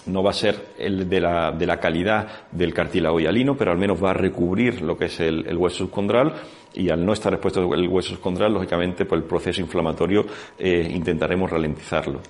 [0.07, 3.79] no va a ser el de la, de la calidad del cartílago hialino, pero al
[3.79, 6.35] menos va a recubrir lo que es el, el hueso subcondral
[6.75, 10.25] y al no estar expuesto el hueso escondral, lógicamente, pues el proceso inflamatorio
[10.59, 12.21] eh, intentaremos ralentizarlo.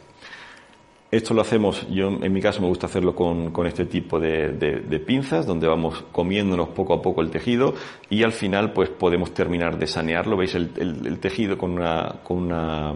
[1.10, 4.52] Esto lo hacemos, yo en mi caso me gusta hacerlo con, con este tipo de,
[4.52, 7.74] de, pinzas, donde vamos comiéndonos poco a poco el tejido
[8.08, 10.36] y al final pues podemos terminar de sanearlo.
[10.36, 12.94] Veis el, el, tejido con una, con una,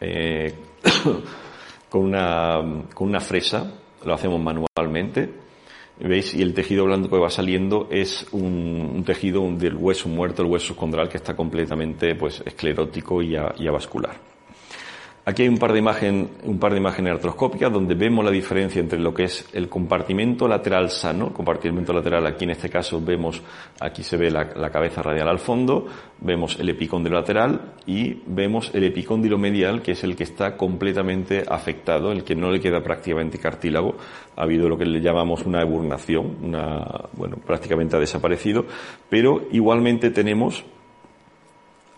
[0.00, 0.54] eh,
[1.88, 2.60] con una,
[2.94, 3.72] con una fresa,
[4.04, 5.48] lo hacemos manualmente
[6.00, 6.32] ¿Veis?
[6.32, 10.72] Y el tejido blando que va saliendo es un, tejido del hueso muerto, el hueso
[10.74, 14.16] escondral, que está completamente pues, esclerótico y, avascular.
[15.28, 18.80] Aquí hay un par de imágenes, un par de imágenes artroscópicas donde vemos la diferencia
[18.80, 23.42] entre lo que es el compartimento lateral sano, compartimento lateral aquí en este caso vemos,
[23.78, 25.84] aquí se ve la, cabeza radial al fondo,
[26.22, 31.44] vemos el epicóndilo lateral y vemos el epicóndilo medial que es el que está completamente
[31.46, 33.96] afectado, el que no le queda prácticamente cartílago,
[34.34, 38.64] ha habido lo que le llamamos una eburnación, una, bueno, prácticamente ha desaparecido,
[39.10, 40.64] pero igualmente tenemos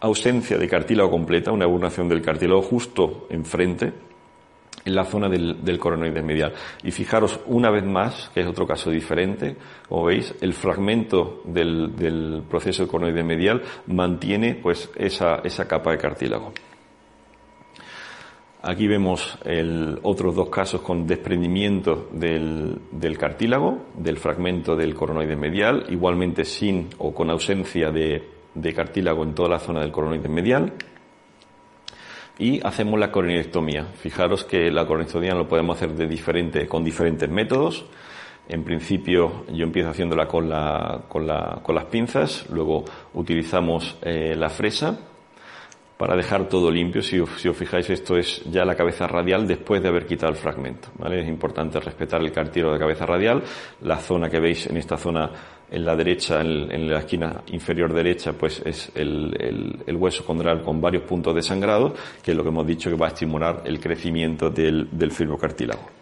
[0.01, 3.93] ausencia de cartílago completa, una eburnación del cartílago justo enfrente,
[4.85, 6.55] en la zona del, del coronoides medial.
[6.83, 9.57] Y fijaros una vez más, que es otro caso diferente,
[9.89, 15.99] como veis, el fragmento del, proceso del coronoides medial mantiene pues esa, esa capa de
[15.99, 16.53] cartílago.
[18.63, 25.35] Aquí vemos el, otros dos casos con desprendimiento del, del, cartílago, del fragmento del coronoide
[25.35, 30.29] medial, igualmente sin o con ausencia de de cartílago en toda la zona del coronoide
[30.29, 30.73] medial
[32.39, 33.85] y hacemos la coronidectomía.
[33.85, 37.85] Fijaros que la coronidectomía lo podemos hacer de con diferentes métodos.
[38.49, 40.51] En principio yo empiezo haciéndola con,
[41.09, 41.29] con,
[41.63, 42.85] con las pinzas, luego
[43.15, 44.99] utilizamos eh, la fresa
[46.01, 47.03] para dejar todo limpio.
[47.03, 50.89] Si, os fijáis, esto es ya la cabeza radial después de haber quitado el fragmento.
[50.97, 51.21] ¿vale?
[51.21, 53.43] Es importante respetar el cartílago de cabeza radial.
[53.83, 55.31] La zona que veis en esta zona
[55.71, 60.81] en la derecha, en, la esquina inferior derecha, pues es el, el, hueso condral con
[60.81, 63.79] varios puntos de sangrado, que es lo que hemos dicho que va a estimular el
[63.79, 66.00] crecimiento del, del fibrocartílago.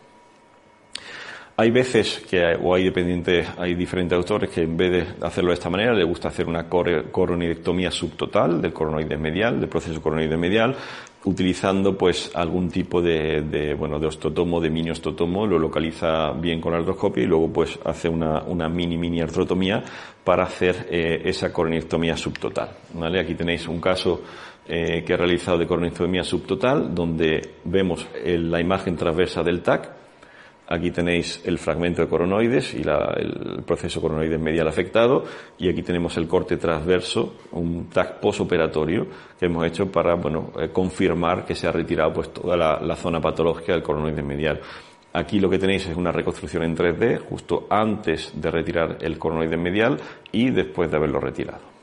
[1.60, 5.54] Hay veces que, o hay dependientes, hay diferentes autores que en vez de hacerlo de
[5.54, 10.76] esta manera, les gusta hacer una coronidectomía subtotal del coronoide medial, del proceso coronoide medial,
[11.24, 16.74] utilizando pues algún tipo de, bueno de ostotomo, de mini ostotomo, lo localiza bien con
[16.74, 19.82] artroscopia y luego pues hace una, una mini mini artrotomía
[20.22, 22.70] para hacer eh, esa coronectomía subtotal.
[22.94, 23.18] ¿vale?
[23.18, 24.22] Aquí tenéis un caso
[24.64, 29.98] eh, que he realizado de coronectomía subtotal donde vemos la imagen transversa del TAC
[30.70, 35.24] Aquí tenéis el fragmento de coronoides y el proceso coronoides medial afectado
[35.56, 39.06] y aquí tenemos el corte transverso, un TAC posoperatorio
[39.40, 43.18] que hemos hecho para bueno, eh, confirmar que se ha retirado pues toda la, zona
[43.18, 44.60] patológica del coronoides medial.
[45.14, 49.58] Aquí lo que tenéis es una reconstrucción en 3D justo antes de retirar el coronoides
[49.58, 49.98] medial
[50.32, 51.78] y después de haberlo retirado.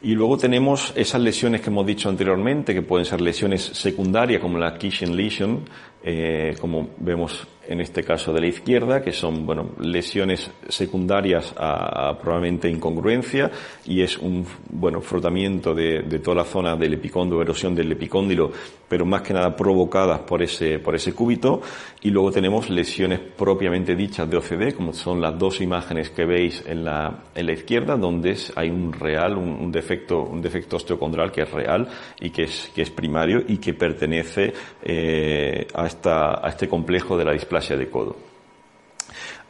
[0.00, 4.56] Y luego tenemos esas lesiones que hemos dicho anteriormente, que pueden ser lesiones secundarias como
[4.56, 5.64] la Kishin lesion,
[6.02, 12.16] eh, como vemos en este caso de la izquierda, que son bueno, lesiones secundarias a,
[12.18, 13.50] probablemente incongruencia
[13.84, 18.50] y es un bueno, frotamiento de, toda la zona del epicóndilo, erosión del epicóndilo,
[18.88, 21.60] pero más que nada provocadas por ese, por ese cúbito.
[22.00, 26.64] Y luego tenemos lesiones propiamente dichas de OCD, como son las dos imágenes que veis
[26.66, 31.42] en la, en la izquierda, donde hay un real, un, defecto, un defecto osteocondral que
[31.42, 31.88] es real
[32.20, 34.52] y que es, que es primario y que pertenece
[34.82, 38.16] eh, a, esta, a este complejo de la displasia de codo.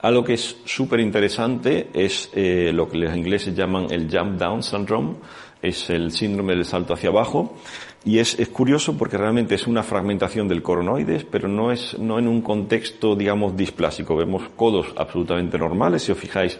[0.00, 4.62] Algo que es súper interesante es eh, lo que los ingleses llaman el jump down
[4.62, 5.16] syndrome,
[5.60, 7.56] es el síndrome del salto hacia abajo,
[8.04, 12.20] y es, es, curioso porque realmente es una fragmentación del coronoides, pero no es, no
[12.20, 14.14] en un contexto, digamos, displásico.
[14.14, 16.58] Vemos codos absolutamente normales, si os fijáis,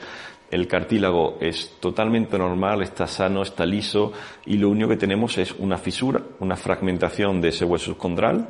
[0.50, 4.12] el cartílago es totalmente normal, está sano, está liso,
[4.46, 8.48] y lo único que tenemos es una fisura, una fragmentación de ese hueso escondral,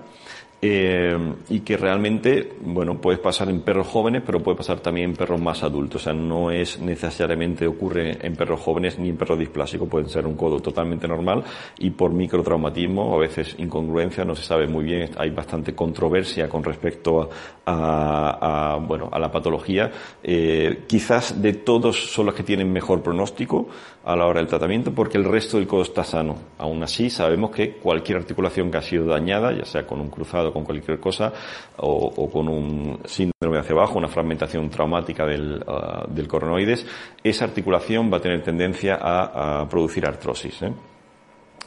[0.60, 1.16] eh,
[1.48, 5.40] y que realmente, bueno, puede pasar en perros jóvenes, pero puede pasar también en perros
[5.40, 6.02] más adultos.
[6.02, 10.26] O sea, no es necesariamente ocurre en perros jóvenes ni en perros displásicos, puede ser
[10.26, 11.44] un codo totalmente normal
[11.78, 16.64] y por microtraumatismo, a veces incongruencia, no se sabe muy bien, hay bastante controversia con
[16.64, 17.30] respecto
[17.64, 19.90] a, a, bueno, a la patología.
[20.22, 23.68] Eh, quizás de todos son los que tienen mejor pronóstico
[24.08, 26.34] a la hora del tratamiento porque el resto del codo está sano.
[26.56, 30.50] Aún así, sabemos que cualquier articulación que ha sido dañada, ya sea con un cruzado
[30.50, 31.30] con cualquier cosa
[31.76, 36.86] o, con un síndrome hacia abajo, una fragmentación traumática del, ah, del coronoides,
[37.22, 40.62] esa articulación va a tener tendencia a, producir artrosis.
[40.62, 40.72] ¿eh?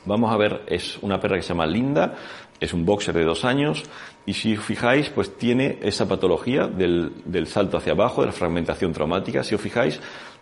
[0.06, 2.16] Vamos a ver, es una perra que se llama Linda,
[2.60, 3.84] es un boxer de dos años
[4.26, 8.34] y si os fijáis, pues tiene esa patología del, del salto hacia abajo, de la
[8.34, 9.44] fragmentación traumática.
[9.44, 10.00] Si os fijáis,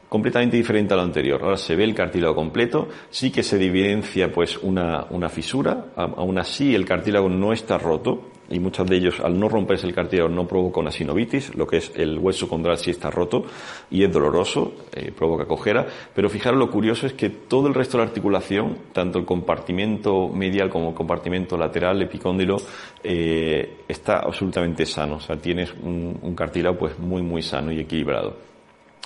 [0.10, 1.42] completamente diferente a lo anterior.
[1.42, 6.40] Ahora se ve el cartílago completo, sí que se evidencia pues una, una fisura, aún
[6.40, 10.30] así el cartílago no está roto y muchos de ellos al no romperse el cartílago
[10.30, 13.46] no provoca una sinovitis, lo que es el hueso condral sí está roto
[13.92, 17.98] y es doloroso, eh, provoca cojera, pero fijaros lo curioso es que todo el resto
[17.98, 22.58] de la articulación, tanto el compartimento medial como el compartimento lateral, epicóndilo,
[23.04, 27.80] eh, está absolutamente sano, o sea, tienes un, un cartílago pues muy muy sano y
[27.80, 28.49] equilibrado.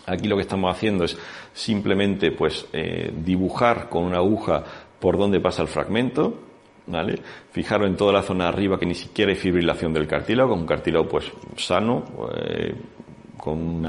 [0.05, 1.17] Aquí lo que estamos haciendo es
[1.53, 4.63] simplemente pues eh, dibujar con una aguja
[4.99, 6.33] por dónde pasa el fragmento,
[6.87, 7.19] ¿vale?
[7.51, 11.07] Fijaros en toda la zona arriba que ni siquiera hay fibrilación del cartílago, un cartílago
[11.07, 12.03] pues sano,
[12.35, 12.75] eh,
[13.37, 13.85] con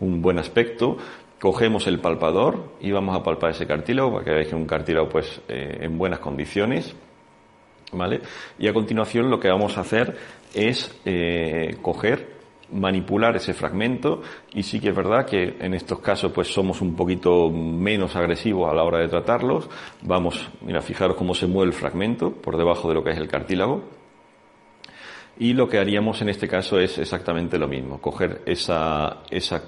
[0.00, 0.96] un buen aspecto.
[1.38, 4.66] Cogemos el palpador y vamos a palpar ese cartílago para que veáis que es un
[4.66, 6.94] cartílago pues eh, en buenas condiciones.
[7.92, 8.22] ¿Vale?
[8.58, 10.16] Y a continuación lo que vamos a hacer
[10.52, 10.90] es
[11.80, 12.33] coger
[12.72, 14.22] manipular ese fragmento
[14.52, 18.70] y sí que es verdad que en estos casos pues somos un poquito menos agresivos
[18.70, 19.68] a la hora de tratarlos.
[20.02, 23.28] Vamos, mira, fijaros cómo se mueve el fragmento por debajo de lo que es el
[23.28, 23.82] cartílago.
[25.38, 29.64] Y lo que haríamos en este caso es exactamente lo mismo, coger esa, esa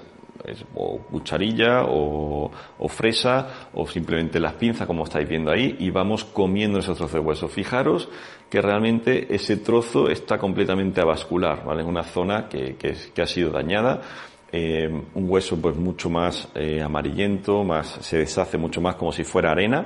[0.75, 2.51] o cucharilla o,
[2.87, 7.19] fresa o simplemente las pinzas como estáis viendo ahí y vamos comiendo esos trozos de
[7.19, 7.47] hueso.
[7.47, 8.09] Fijaros
[8.49, 11.81] que realmente ese trozo está completamente avascular, ¿vale?
[11.81, 14.01] En una zona que, que, ha sido dañada.
[14.49, 19.25] Eh, un hueso pues mucho más eh, amarillento, más, se deshace mucho más como si
[19.25, 19.85] fuera arena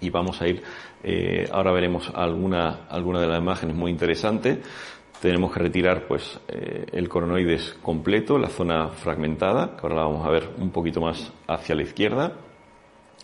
[0.00, 0.62] y vamos a ir,
[1.02, 4.58] eh, ahora veremos alguna, alguna de las imágenes muy interesantes
[5.20, 10.26] tenemos que retirar pues eh, el coronoides completo, la zona fragmentada, que ahora la vamos
[10.26, 12.32] a ver un poquito más hacia la izquierda.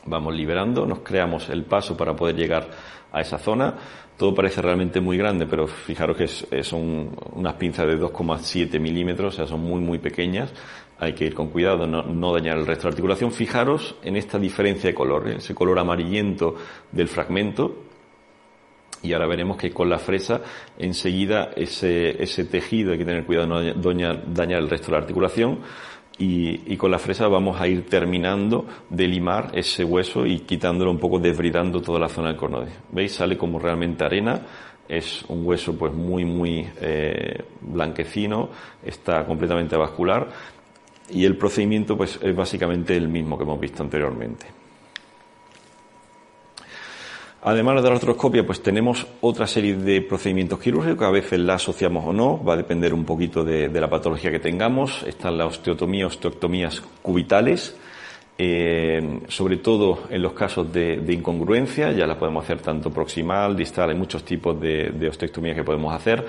[0.05, 2.69] Vamos liberando, nos creamos el paso para poder llegar
[3.13, 3.75] a esa zona.
[4.17, 9.37] Todo parece realmente muy grande, pero fijaros que son unas pinzas de 2,7 milímetros, o
[9.37, 10.53] sea, son muy, muy pequeñas.
[10.99, 13.33] Hay que ir con cuidado, no, dañar el resto de la articulación.
[13.33, 16.55] Fijaros en esta diferencia de color, ese color amarillento
[16.93, 17.86] del fragmento,
[19.03, 20.41] y ahora veremos que con la fresa
[20.79, 24.23] enseguida ese, ese tejido hay que tener cuidado no dañar,
[24.63, 25.61] el resto de la articulación
[26.19, 30.99] y, con la fresa vamos a ir terminando de limar ese hueso y quitándolo un
[30.99, 32.73] poco, desbridando toda la zona del cornoide.
[32.91, 33.13] ¿Veis?
[33.13, 34.41] Sale como realmente arena.
[34.89, 38.49] Es un hueso pues muy, muy eh, blanquecino,
[38.83, 40.29] está completamente vascular
[41.11, 44.47] y el procedimiento pues es básicamente el mismo que hemos visto anteriormente.
[47.43, 52.05] Además de la artroscopia, pues tenemos otra serie de procedimientos quirúrgicos a veces la asociamos
[52.05, 55.05] o no, va a depender un poquito de, la patología que tengamos.
[55.05, 57.77] Están la osteotomía, osteoctomías cubitales,
[58.39, 63.91] eh, sobre todo en los casos de, incongruencia, ya la podemos hacer tanto proximal, distal,
[63.91, 66.27] hay muchos tipos de, de osteoctomías que podemos hacer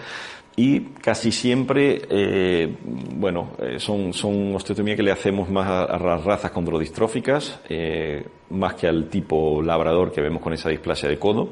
[0.60, 2.78] y casi siempre, eh,
[3.14, 8.74] bueno, eh, son, son osteotomías que le hacemos más a, las razas condrodistróficas, eh, más
[8.74, 11.50] que al tipo labrador que vemos con esa displasia de codo.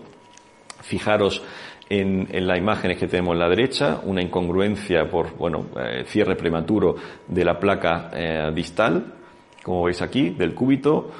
[0.81, 1.43] Fijaros
[1.87, 5.67] en, en, las imágenes que tenemos en la derecha, una incongruencia por, bueno,
[6.07, 6.95] cierre prematuro
[7.27, 8.09] de la placa
[8.55, 9.13] distal,
[9.61, 11.11] como veis aquí, del cúbito,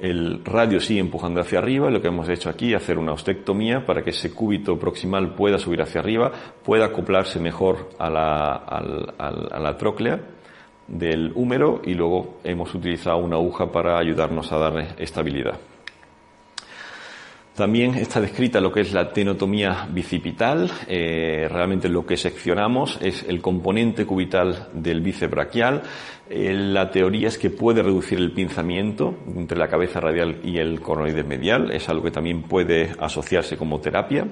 [0.00, 4.02] el radio sigue empujando hacia arriba, lo que hemos hecho aquí hacer una ostectomía para
[4.02, 6.32] que ese cúbito proximal pueda subir hacia arriba,
[6.64, 10.20] pueda acoplarse mejor a la, a tróclea
[10.88, 15.58] del húmero y luego hemos utilizado una aguja para ayudarnos a darle estabilidad.
[17.54, 20.68] También está descrita lo que es la tenotomía bicipital.
[20.88, 25.82] Eh, realmente lo que seccionamos es el componente cubital del bíceps.
[26.28, 30.80] Eh, la teoría es que puede reducir el pinzamiento entre la cabeza radial y el
[30.80, 31.70] coronoides medial.
[31.70, 34.26] Es algo que también puede asociarse como terapia.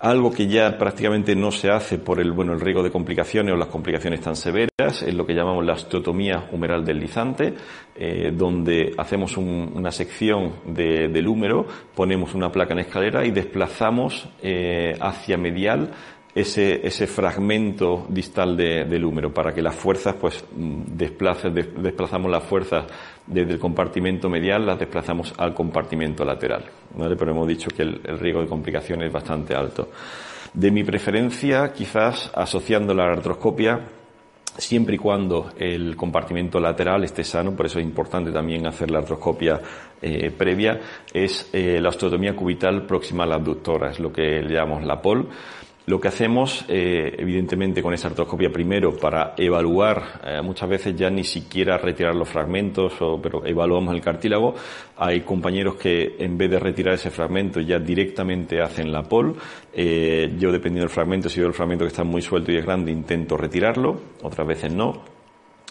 [0.00, 3.56] Algo que ya prácticamente no se hace por el, bueno, el riesgo de complicaciones o
[3.58, 7.52] las complicaciones tan severas es lo que llamamos la osteotomía humeral deslizante,
[7.94, 14.96] eh, donde hacemos una sección del húmero, ponemos una placa en escalera y desplazamos eh,
[14.98, 15.90] hacia medial
[16.34, 22.84] ese, ese fragmento distal del húmero para que las fuerzas pues desplacen, desplazamos las fuerzas
[23.26, 26.64] desde el compartimento medial las desplazamos al compartimento lateral
[26.96, 27.16] ¿vale?
[27.16, 29.88] pero hemos dicho que el, riesgo de complicaciones es bastante alto
[30.54, 33.80] de mi preferencia quizás asociando la artroscopia
[34.56, 38.98] siempre y cuando el compartimento lateral esté sano, por eso es importante también hacer la
[38.98, 39.60] artroscopia
[40.02, 40.80] eh, previa,
[41.12, 45.28] es eh, la osteotomía cubital proximal abductora, es lo que le llamamos la POL.
[45.86, 51.10] Lo que hacemos, eh, evidentemente, con esa artroscopia primero para evaluar, eh, muchas veces ya
[51.10, 54.54] ni siquiera retirar los fragmentos, pero evaluamos el cartílago.
[54.98, 59.34] Hay compañeros que en vez de retirar ese fragmento ya directamente hacen la POL.
[59.72, 62.64] Eh, yo, dependiendo del fragmento, si veo el fragmento que está muy suelto y es
[62.64, 64.00] grande, intento retirarlo.
[64.22, 65.19] Otras veces no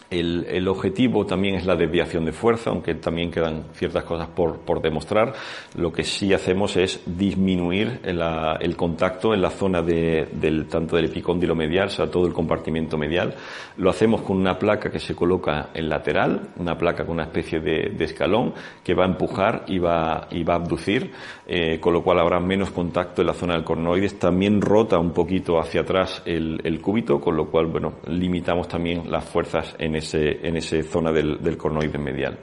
[0.10, 4.60] el, el, objetivo también es la desviación de fuerza, aunque también quedan ciertas cosas por,
[4.62, 5.34] por demostrar.
[5.76, 8.22] Lo que sí hacemos es disminuir el,
[8.60, 12.34] el contacto en la zona de, del, tanto del epicóndilo medial, o sea, todo el
[12.34, 13.36] compartimento medial.
[13.78, 17.60] Lo hacemos con una placa que se coloca en lateral, una placa con una especie
[17.60, 18.54] de, de escalón
[18.84, 21.12] que va a empujar y va, y va a abducir,
[21.48, 24.18] eh, con lo cual habrá menos contacto en la zona del cornoides.
[24.18, 29.10] También rota un poquito hacia atrás el, el cúbito, con lo cual, bueno, limitamos también
[29.12, 32.38] las fuerzas en en esa zona del, del cornoide medial.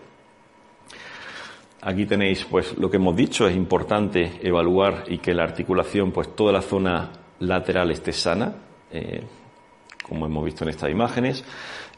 [1.82, 6.34] Aquí tenéis pues lo que hemos dicho, es importante evaluar y que la articulación, pues
[6.34, 8.54] toda la zona lateral esté sana,
[8.90, 9.22] eh,
[10.02, 11.44] como hemos visto en estas imágenes,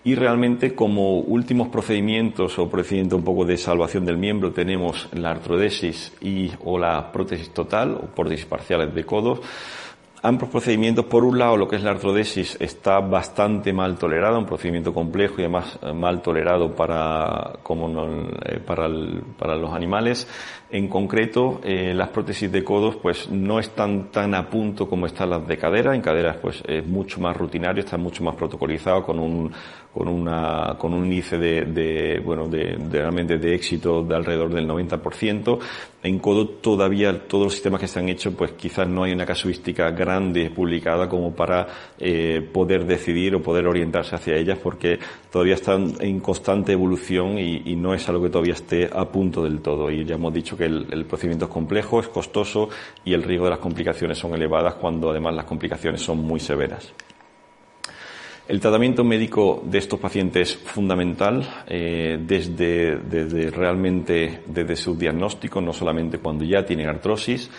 [0.05, 5.31] y realmente como últimos procedimientos o procedimiento un poco de salvación del miembro tenemos la
[5.31, 9.41] artrodesis y o la prótesis total o prótesis parciales de codos,
[10.21, 14.47] Ambos procedimientos, por un lado, lo que es la artrodesis está bastante mal tolerado, un
[14.47, 17.89] procedimiento complejo y además eh, mal tolerado para, como
[18.45, 18.89] eh, para,
[19.39, 20.27] para, los animales.
[20.71, 25.31] En concreto, eh, las prótesis de codos, pues no están tan a punto como están
[25.31, 25.95] las de cadera.
[25.95, 29.51] En caderas, pues es mucho más rutinario, está mucho más protocolizado con un,
[29.95, 34.69] con una, con un índice de, bueno, de, de, realmente de éxito de alrededor del
[34.69, 35.59] 90%.
[36.03, 39.25] En codo todavía todos los sistemas que se han hecho, pues quizás no hay una
[39.25, 41.67] casuística grande publicada como para
[41.99, 44.99] eh, poder decidir o poder orientarse hacia ellas porque
[45.33, 49.43] todavía están en constante evolución y, y, no es algo que todavía esté a punto
[49.43, 49.91] del todo.
[49.91, 52.69] Y ya hemos dicho que el, el procedimiento es complejo, es costoso
[53.05, 56.93] y el riesgo de las complicaciones son elevadas cuando además las complicaciones son muy severas.
[58.49, 65.61] El tratamiento médico de estos pacientes es fundamental eh, desde, desde, realmente desde su diagnóstico,
[65.61, 67.51] no solamente cuando ya tienen artrosis.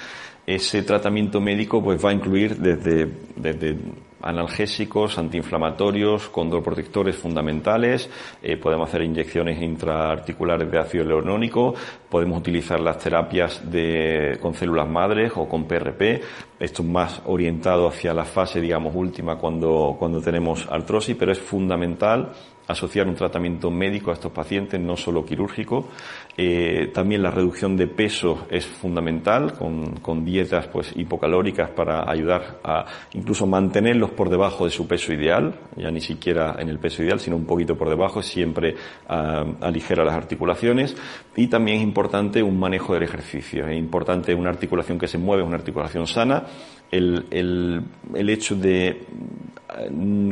[0.47, 3.77] Ese tratamiento médico pues va a incluir desde, desde
[4.21, 8.09] analgésicos, antiinflamatorios, condroprotectores fundamentales,
[8.41, 11.73] eh, podemos hacer inyecciones intraarticulares de ácido hialurónico,
[12.09, 16.21] podemos utilizar las terapias de, con células madres o con PRP,
[16.59, 21.39] esto es más orientado hacia la fase, digamos, última cuando, cuando tenemos artrosis, pero es
[21.39, 22.33] fundamental
[22.69, 25.89] asociar un tratamiento médico a estos pacientes, no solo quirúrgico.
[26.37, 32.59] Eh, también la reducción de peso es fundamental, con, con, dietas pues hipocalóricas para ayudar
[32.63, 37.01] a incluso mantenerlos por debajo de su peso ideal, ya ni siquiera en el peso
[37.01, 38.75] ideal, sino un poquito por debajo, siempre
[39.09, 40.95] uh, aligera las articulaciones.
[41.35, 45.41] Y también es importante un manejo del ejercicio, es importante una articulación que se mueve,
[45.41, 46.43] una articulación sana.
[46.91, 47.83] El, el,
[48.15, 49.05] el hecho de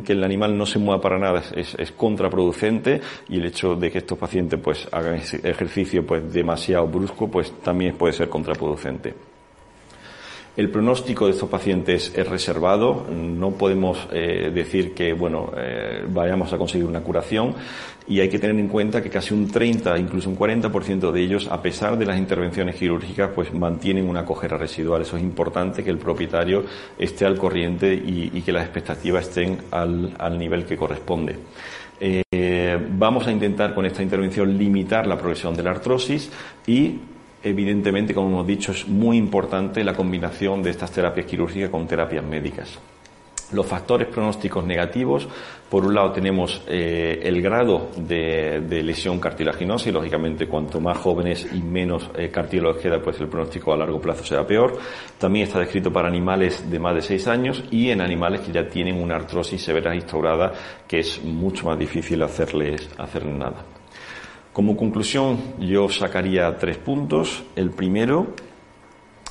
[0.04, 3.92] que el animal no se mueva para nada es, es, contraproducente y el hecho de
[3.92, 9.37] que estos pacientes pues hagan ejercicio pues demasiado brusco pues también puede ser contraproducente.
[10.58, 13.06] El pronóstico de estos pacientes es reservado.
[13.12, 17.54] No podemos eh, decir que, bueno, eh, vayamos a conseguir una curación
[18.08, 21.48] y hay que tener en cuenta que casi un 30, incluso un 40% de ellos,
[21.52, 25.04] a pesar de las intervenciones quirúrgicas, pues mantienen una cojera residual.
[25.04, 26.64] Eso es importante que el propietario
[26.98, 31.36] esté al corriente y, que las expectativas estén al, al nivel que corresponde.
[32.00, 36.32] Eh, vamos a intentar con esta intervención limitar la progresión de la artrosis
[36.66, 36.96] y
[37.44, 42.24] evidentemente, como hemos dicho, es muy importante la combinación de estas terapias quirúrgicas con terapias
[42.24, 42.80] médicas.
[43.54, 45.26] Los factores pronósticos negativos,
[45.70, 51.48] por un lado tenemos eh, el grado de, lesión cartilaginosa y lógicamente cuanto más jóvenes
[51.54, 54.78] y menos eh, queda, pues el pronóstico a largo plazo será peor.
[55.18, 58.68] También está descrito para animales de más de 6 años y en animales que ya
[58.68, 60.52] tienen una artrosis severa instaurada
[60.86, 63.77] que es mucho más difícil hacerles, hacerles nada.
[64.58, 67.44] Como conclusión, yo sacaría tres puntos.
[67.56, 68.34] El primero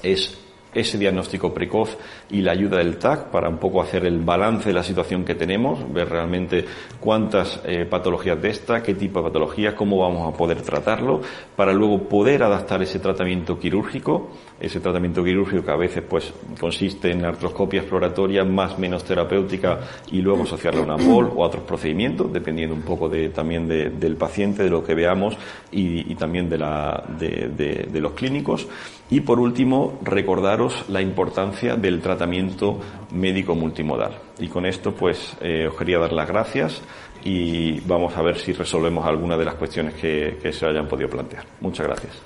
[0.00, 0.38] es
[0.72, 1.98] ese diagnóstico precoz
[2.30, 5.34] y la ayuda del TAC para un poco hacer el balance de la situación que
[5.34, 6.64] tenemos, ver realmente
[7.00, 11.22] cuántas eh, patologías de esta, qué tipo de patologías, cómo vamos a poder tratarlo,
[11.56, 17.10] para luego poder adaptar ese tratamiento quirúrgico, ese tratamiento quirúrgico que a veces pues consiste
[17.10, 19.80] en artroscopia exploratoria más menos terapéutica
[20.10, 23.68] y luego asociarlo a una POL o a otros procedimientos, dependiendo un poco de, también
[23.68, 25.36] de, del paciente, de lo que veamos
[25.70, 28.66] y, también de, la, de, de los clínicos.
[29.08, 32.80] Y por último, recordaros la importancia del tratamiento
[33.12, 34.18] médico multimodal.
[34.38, 36.82] Y con esto, pues, eh, os quería dar las gracias
[37.22, 41.08] y vamos a ver si resolvemos algunas de las cuestiones que, que se hayan podido
[41.08, 41.44] plantear.
[41.60, 42.20] Muchas gracias.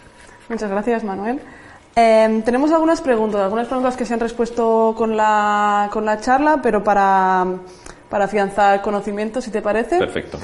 [0.48, 1.40] Muchas gracias, Manuel.
[1.96, 6.60] Eh, tenemos algunas preguntas, algunas preguntas que se han respuesto con la, con la charla,
[6.62, 7.46] pero para,
[8.08, 9.98] para afianzar conocimiento, si te parece.
[9.98, 10.38] Perfecto.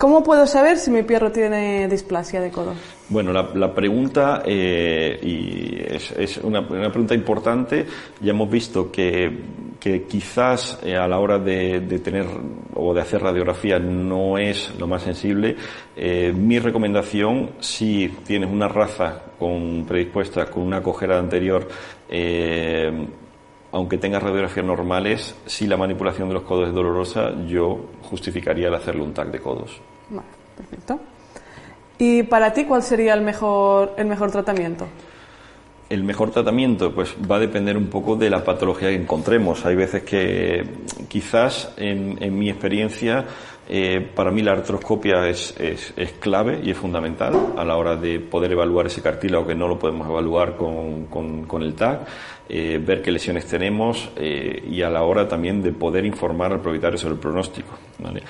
[0.00, 2.72] ¿Cómo puedo saber si mi perro tiene displasia de codo?
[3.10, 7.84] Bueno, la, la pregunta eh, y es, una, pregunta importante.
[8.18, 9.30] Ya hemos visto que,
[10.08, 12.24] quizás eh, a la hora de, tener
[12.72, 15.54] o de hacer radiografía no es lo más sensible.
[15.94, 21.68] Eh, mi recomendación, si tienes una raza con predispuesta con una cojera anterior,
[23.72, 28.74] aunque tengas radiografías normales, si la manipulación de los codos es dolorosa, yo justificaría el
[28.74, 29.80] hacerle un TAC de codos.
[30.08, 31.00] Vale, perfecto.
[31.98, 34.86] ¿Y para ti cuál sería el mejor, el mejor tratamiento?
[35.88, 39.66] El mejor tratamiento pues va a depender un poco de la patología que encontremos.
[39.66, 40.64] Hay veces que
[41.08, 43.24] quizás en, en mi experiencia
[43.72, 45.54] eh, para mí la artroscopia es,
[46.18, 49.78] clave y es fundamental a la hora de poder evaluar ese cartílago que no lo
[49.78, 52.00] podemos evaluar con el TAC,
[52.52, 56.60] eh, ver qué lesiones tenemos eh, y a la hora también de poder informar al
[56.60, 57.78] propietario sobre el pronóstico.
[58.00, 58.24] ¿vale?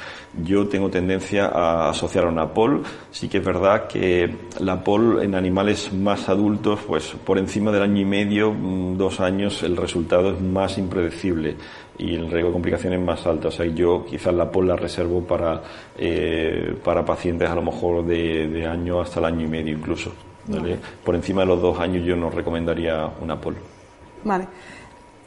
[0.45, 2.83] Yo tengo tendencia a asociar a una POL.
[3.11, 7.83] Sí que es verdad que la POL en animales más adultos, pues por encima del
[7.83, 11.57] año y medio, mm, dos años, el resultado es más impredecible
[11.99, 13.49] y el riesgo de complicaciones más alto.
[13.49, 15.63] O sea, yo quizás la POL la reservo para,
[15.99, 20.13] eh, para pacientes a lo mejor de, de, año hasta el año y medio incluso.
[20.47, 20.79] ¿vale?
[21.05, 23.57] Por encima de los dos años yo no recomendaría una POL.
[24.25, 24.47] Vale.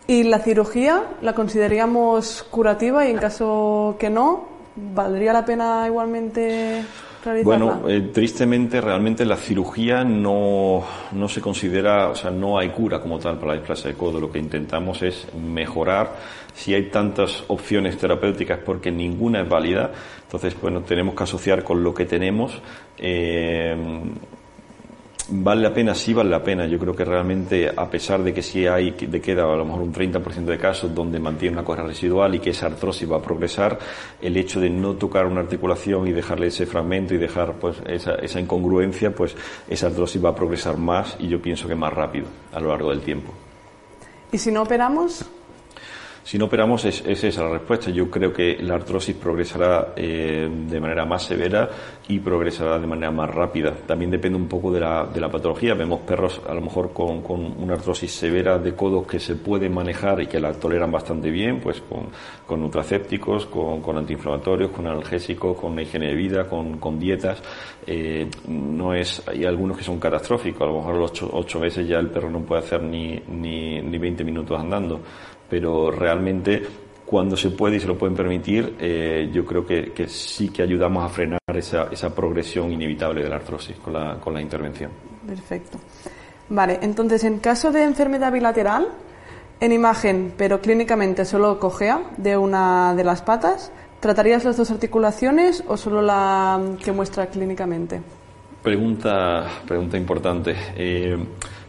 [0.08, 4.46] ¿Y la cirugía la consideraríamos curativa y en caso que no,
[4.76, 6.84] valdría la pena igualmente
[7.44, 13.00] Bueno, eh, tristemente realmente la cirugía no, no se considera, o sea, no hay cura
[13.00, 14.20] como tal para la displasia de codo.
[14.20, 16.16] Lo que intentamos es mejorar.
[16.54, 19.92] Si hay tantas opciones terapéuticas porque ninguna es válida,
[20.24, 22.62] entonces bueno, tenemos que asociar con lo que tenemos.
[22.98, 23.76] Eh,
[25.30, 26.66] vale la pena, sí vale la pena.
[26.66, 29.82] Yo creo que realmente, a pesar de que sí hay, de queda a lo mejor
[29.82, 33.22] un 30% de casos donde mantiene una cosa residual y que esa artrosis va a
[33.22, 33.78] progresar,
[34.22, 38.16] el hecho de no tocar una articulación y dejarle ese fragmento y dejar pues esa,
[38.16, 39.36] esa incongruencia, pues
[39.68, 42.90] esa artrosis va a progresar más y yo pienso que más rápido a lo largo
[42.90, 43.32] del tiempo.
[44.32, 45.26] ¿Y si no operamos?
[46.24, 47.92] Si no operamos, es, esa es la respuesta.
[47.92, 51.70] Yo creo que la artrosis progresará eh, de manera más severa
[52.08, 53.74] y progresará de manera más rápida.
[53.86, 55.74] También depende un poco de la, de la patología.
[55.74, 57.22] Vemos perros a lo mejor con,
[57.58, 61.60] una artrosis severa de codos que se pueden manejar y que la toleran bastante bien,
[61.60, 62.08] pues con,
[62.48, 67.42] con nutracépticos, con, con, antiinflamatorios, con analgésicos, con higiene de vida, con, dietas.
[67.86, 70.62] Eh, no es, hay algunos que son catastróficos.
[70.62, 73.82] A lo mejor los ocho, ocho meses ya el perro no puede hacer ni, ni,
[73.82, 75.02] ni 20 minutos andando
[75.50, 76.64] pero realmente
[77.06, 81.06] cuando se puede y se lo pueden permitir, eh, yo creo que, sí que ayudamos
[81.06, 84.92] a frenar esa, esa progresión inevitable de la artrosis con la, con la intervención.
[85.28, 85.78] Perfecto.
[86.50, 88.88] Vale, entonces en caso de enfermedad bilateral,
[89.60, 95.64] en imagen, pero clínicamente solo cojea de una de las patas, ¿tratarías las dos articulaciones
[95.68, 98.02] o solo la que muestra clínicamente?
[98.64, 100.56] Pregunta, pregunta importante.
[100.76, 101.18] Eh,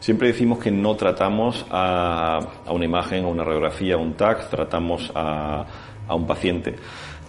[0.05, 4.51] Siempre decimos que no tratamos a, a una imagen, a una radiografía, a un TAC,
[4.51, 5.65] tratamos a,
[6.07, 6.75] a un paciente.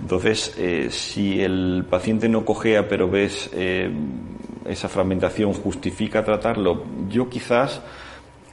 [0.01, 3.89] Entonces, eh, si el paciente no cojea pero ves eh,
[4.66, 7.82] esa fragmentación, justifica tratarlo, yo quizás,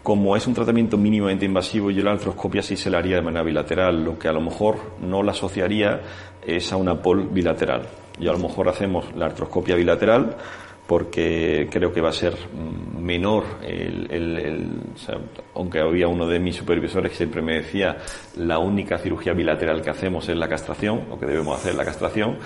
[0.05, 3.43] como es un tratamiento mínimamente invasivo, yo la artroscopia sí se la haría de manera
[3.43, 4.05] bilateral.
[4.05, 6.01] Lo que a lo mejor no la asociaría
[6.47, 7.89] es a una POL bilateral.
[8.21, 10.37] Y a lo mejor hacemos la artroscopia bilateral,
[10.87, 12.35] porque creo que va a ser
[12.99, 15.19] menor el, el, el o sea,
[15.55, 17.99] aunque había uno de mis supervisores que siempre me decía
[18.37, 22.39] la única cirugía bilateral que hacemos es la castración o que debemos hacer la castración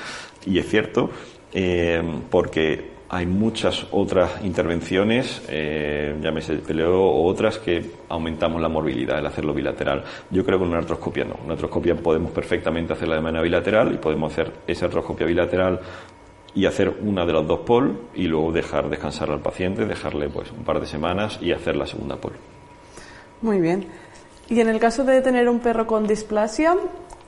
[0.45, 1.11] y es cierto
[1.53, 9.19] eh, porque hay muchas otras intervenciones, eh, llámese peleo o otras, que aumentamos la morbilidad
[9.19, 10.03] al hacerlo bilateral.
[10.31, 11.37] Yo creo que una artroscopia no.
[11.45, 15.81] Una artroscopia podemos perfectamente hacerla de manera bilateral y podemos hacer esa artroscopia bilateral
[16.57, 20.51] y hacer una de las dos pol y luego dejar descansar al paciente, dejarle pues
[20.51, 22.33] un par de semanas y hacer la segunda pol.
[23.43, 23.87] Muy bien.
[24.49, 26.75] Y en el caso de tener un perro con displasia,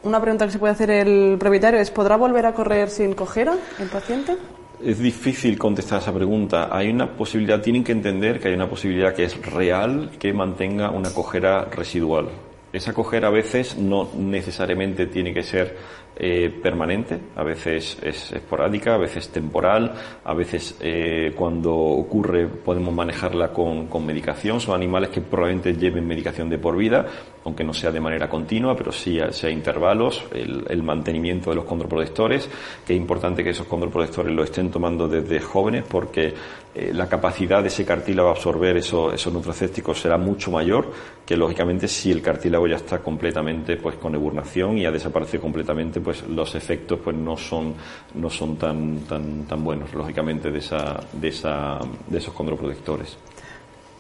[0.02, 3.54] una pregunta que se puede hacer el propietario es ¿podrá volver a correr sin cojera
[3.78, 4.36] el paciente?
[4.82, 6.68] Es difícil contestar esa pregunta.
[6.74, 10.90] Hay una posibilidad, tienen que entender que hay una posibilidad que es real que mantenga
[10.90, 12.28] una cojera residual.
[12.72, 15.76] Esa cojera a veces no necesariamente tiene que ser
[16.20, 19.94] eh, permanente, a veces es esporádica, a veces temporal,
[20.24, 24.60] a veces eh, cuando ocurre podemos manejarla con, con, medicación.
[24.60, 27.06] Son animales que probablemente lleven medicación de por vida,
[27.44, 31.56] aunque no sea de manera continua, pero sí a, sea intervalos, el, el, mantenimiento de
[31.56, 32.50] los condroprotectores,
[32.84, 36.34] que es importante que esos condroprotectores lo estén tomando desde jóvenes porque
[36.78, 40.92] eh, la capacidad de ese cartílago a absorber eso, esos nutracépticos será mucho mayor
[41.26, 46.00] que lógicamente si el cartílago ya está completamente pues con eburnación y ha desaparecido completamente
[46.08, 47.74] pues los efectos pues no son
[48.14, 53.18] no son tan tan tan buenos lógicamente de esa de esa de esos condroprotectores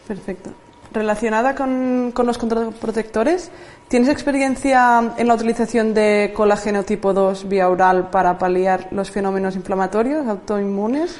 [0.06, 0.48] perfecto
[0.90, 3.50] relacionada con, con los condroprotectores
[3.88, 9.54] ¿tienes experiencia en la utilización de colágeno tipo 2 vía oral para paliar los fenómenos
[9.54, 11.14] inflamatorios autoinmunes?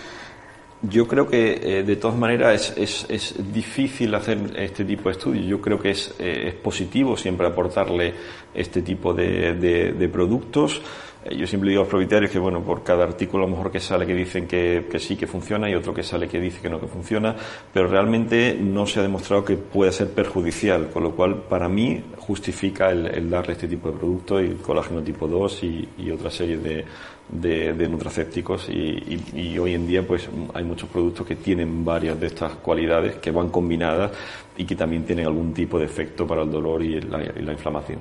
[0.82, 5.12] Yo creo que eh, de todas maneras es, es, es, difícil hacer este tipo de
[5.12, 5.44] estudios.
[5.44, 8.14] Yo creo que es, eh, es positivo siempre aportarle
[8.54, 10.80] este tipo de, de, productos.
[11.24, 13.72] Eh, yo siempre digo a los propietarios que, bueno, por cada artículo a lo mejor
[13.72, 16.60] que sale que dicen que, que, sí que funciona y otro que sale que dice
[16.60, 17.34] que no que funciona,
[17.74, 22.04] pero realmente no se ha demostrado que pueda ser perjudicial, con lo cual para mí
[22.18, 26.30] justifica el, el darle este tipo de productos, el colágeno tipo 2 y, y otra
[26.30, 26.84] serie de,
[27.28, 32.28] de, de nutracépticos y, hoy en día pues hay muchos productos que tienen varias de
[32.28, 34.12] estas cualidades que van combinadas
[34.56, 37.52] y que también tienen algún tipo de efecto para el dolor y la, y la
[37.52, 37.98] inflamación.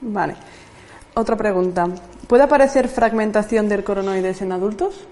[0.00, 0.34] Vale.
[1.14, 1.88] Otra pregunta.
[2.26, 5.06] ¿Puede aparecer fragmentación del coronoides en adultos?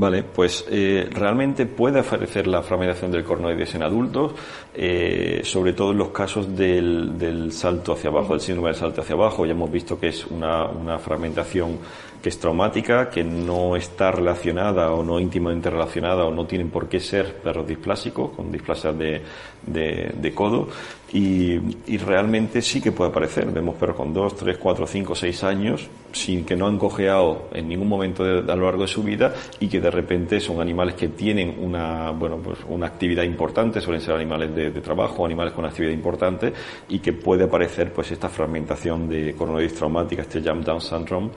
[0.00, 4.30] Vale, pues eh, realmente puede aparecer la fragmentación del cornoides en adultos,
[4.72, 9.00] eh, sobre todo en los casos del, del, salto hacia abajo, del síndrome del salto
[9.00, 9.44] hacia abajo.
[9.44, 11.78] Ya hemos visto que es una, una fragmentación
[12.22, 16.88] que es traumática, que no está relacionada o no íntimamente relacionada o no tienen por
[16.88, 19.20] qué ser perros displásicos, con displasias de,
[19.66, 20.68] de, de codo,
[21.12, 21.54] y,
[21.86, 23.46] y, realmente sí que puede aparecer.
[23.46, 27.68] Vemos perros con 2, 3, 4, 5, 6 años, sin que no han cojeado en
[27.68, 30.94] ningún momento de, a lo largo de su vida y que de repente son animales
[30.94, 35.52] que tienen una, bueno, pues una actividad importante, suelen ser animales de, de trabajo, animales
[35.52, 36.52] con actividad importante
[36.88, 41.30] y que puede aparecer pues esta fragmentación de coronoides traumática, este jump down syndrome.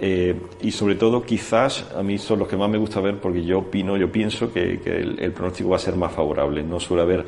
[0.00, 3.42] Eh, y sobre todo quizás a mí son los que más me gusta ver porque
[3.42, 6.62] yo opino, yo pienso que, que el, el pronóstico va a ser más favorable.
[6.62, 7.26] No suele haber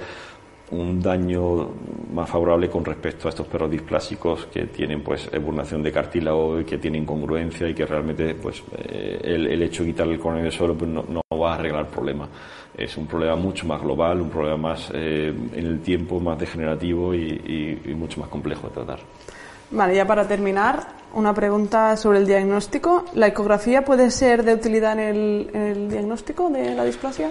[0.71, 1.69] un daño
[2.13, 6.65] más favorable con respecto a estos perros displásicos que tienen pues eburnación de cartílago y
[6.65, 10.75] que tienen congruencia y que realmente pues eh, el, hecho de quitarle el coronavirus solo
[10.75, 11.05] pues no,
[11.37, 12.29] va a arreglar el problema.
[12.77, 17.15] Es un problema mucho más global, un problema más eh, en el tiempo, más degenerativo
[17.15, 19.01] y, mucho más complejo de tratar.
[19.73, 23.05] Vale, ya para terminar, una pregunta sobre el diagnóstico.
[23.15, 27.31] ¿La ecografía puede ser de utilidad en el diagnóstico de la displasia?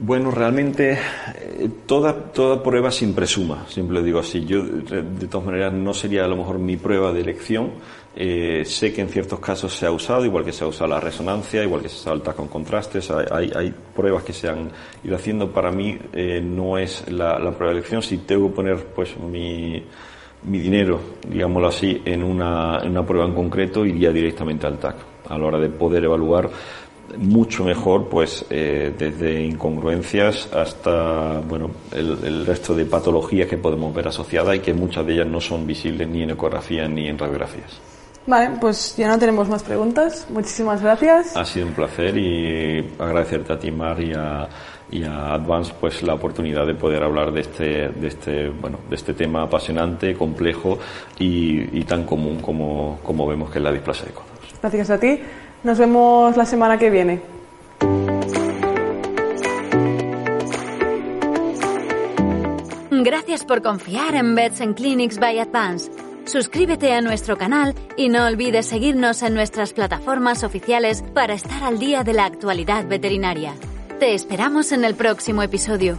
[0.00, 4.44] Bueno, realmente eh, toda, toda prueba siempre suma, siempre digo así.
[4.44, 7.72] Yo, de todas maneras, no sería a lo mejor mi prueba de elección.
[8.14, 11.00] Eh, sé que en ciertos casos se ha usado, igual que se ha usado la
[11.00, 13.10] resonancia, igual que se TAC con contrastes.
[13.10, 14.70] Hay, hay, pruebas que se han
[15.02, 15.50] ido haciendo.
[15.50, 18.00] Para mí eh, no es la, la, prueba de elección.
[18.00, 19.82] Si tengo que poner pues mi,
[20.44, 24.96] mi dinero, digámoslo así, en una, en una prueba en concreto, iría directamente al TAC
[25.28, 26.48] a la hora de poder evaluar
[27.16, 33.94] mucho mejor, pues eh, desde incongruencias hasta bueno el, el, resto de patologías que podemos
[33.94, 37.18] ver asociadas y que muchas de ellas no son visibles ni en ecografía ni en
[37.18, 37.80] radiografías.
[38.28, 40.26] Vale, pues ya no tenemos más preguntas.
[40.28, 41.34] Muchísimas gracias.
[41.34, 44.46] Ha sido un placer y agradecerte a ti, Mar, y a,
[44.90, 48.96] y a Advance pues la oportunidad de poder hablar de este, de este, bueno, de
[48.96, 50.78] este tema apasionante, complejo
[51.18, 54.28] y, y tan común como, como vemos que es la displasia de codos.
[54.60, 55.20] Gracias a ti.
[55.62, 57.20] Nos vemos la semana que viene.
[62.90, 65.90] Gracias por confiar en Beds and Clinics by Advance.
[66.26, 71.78] Suscríbete a nuestro canal y no olvides seguirnos en nuestras plataformas oficiales para estar al
[71.78, 73.54] día de la actualidad veterinaria.
[73.98, 75.98] Te esperamos en el próximo episodio.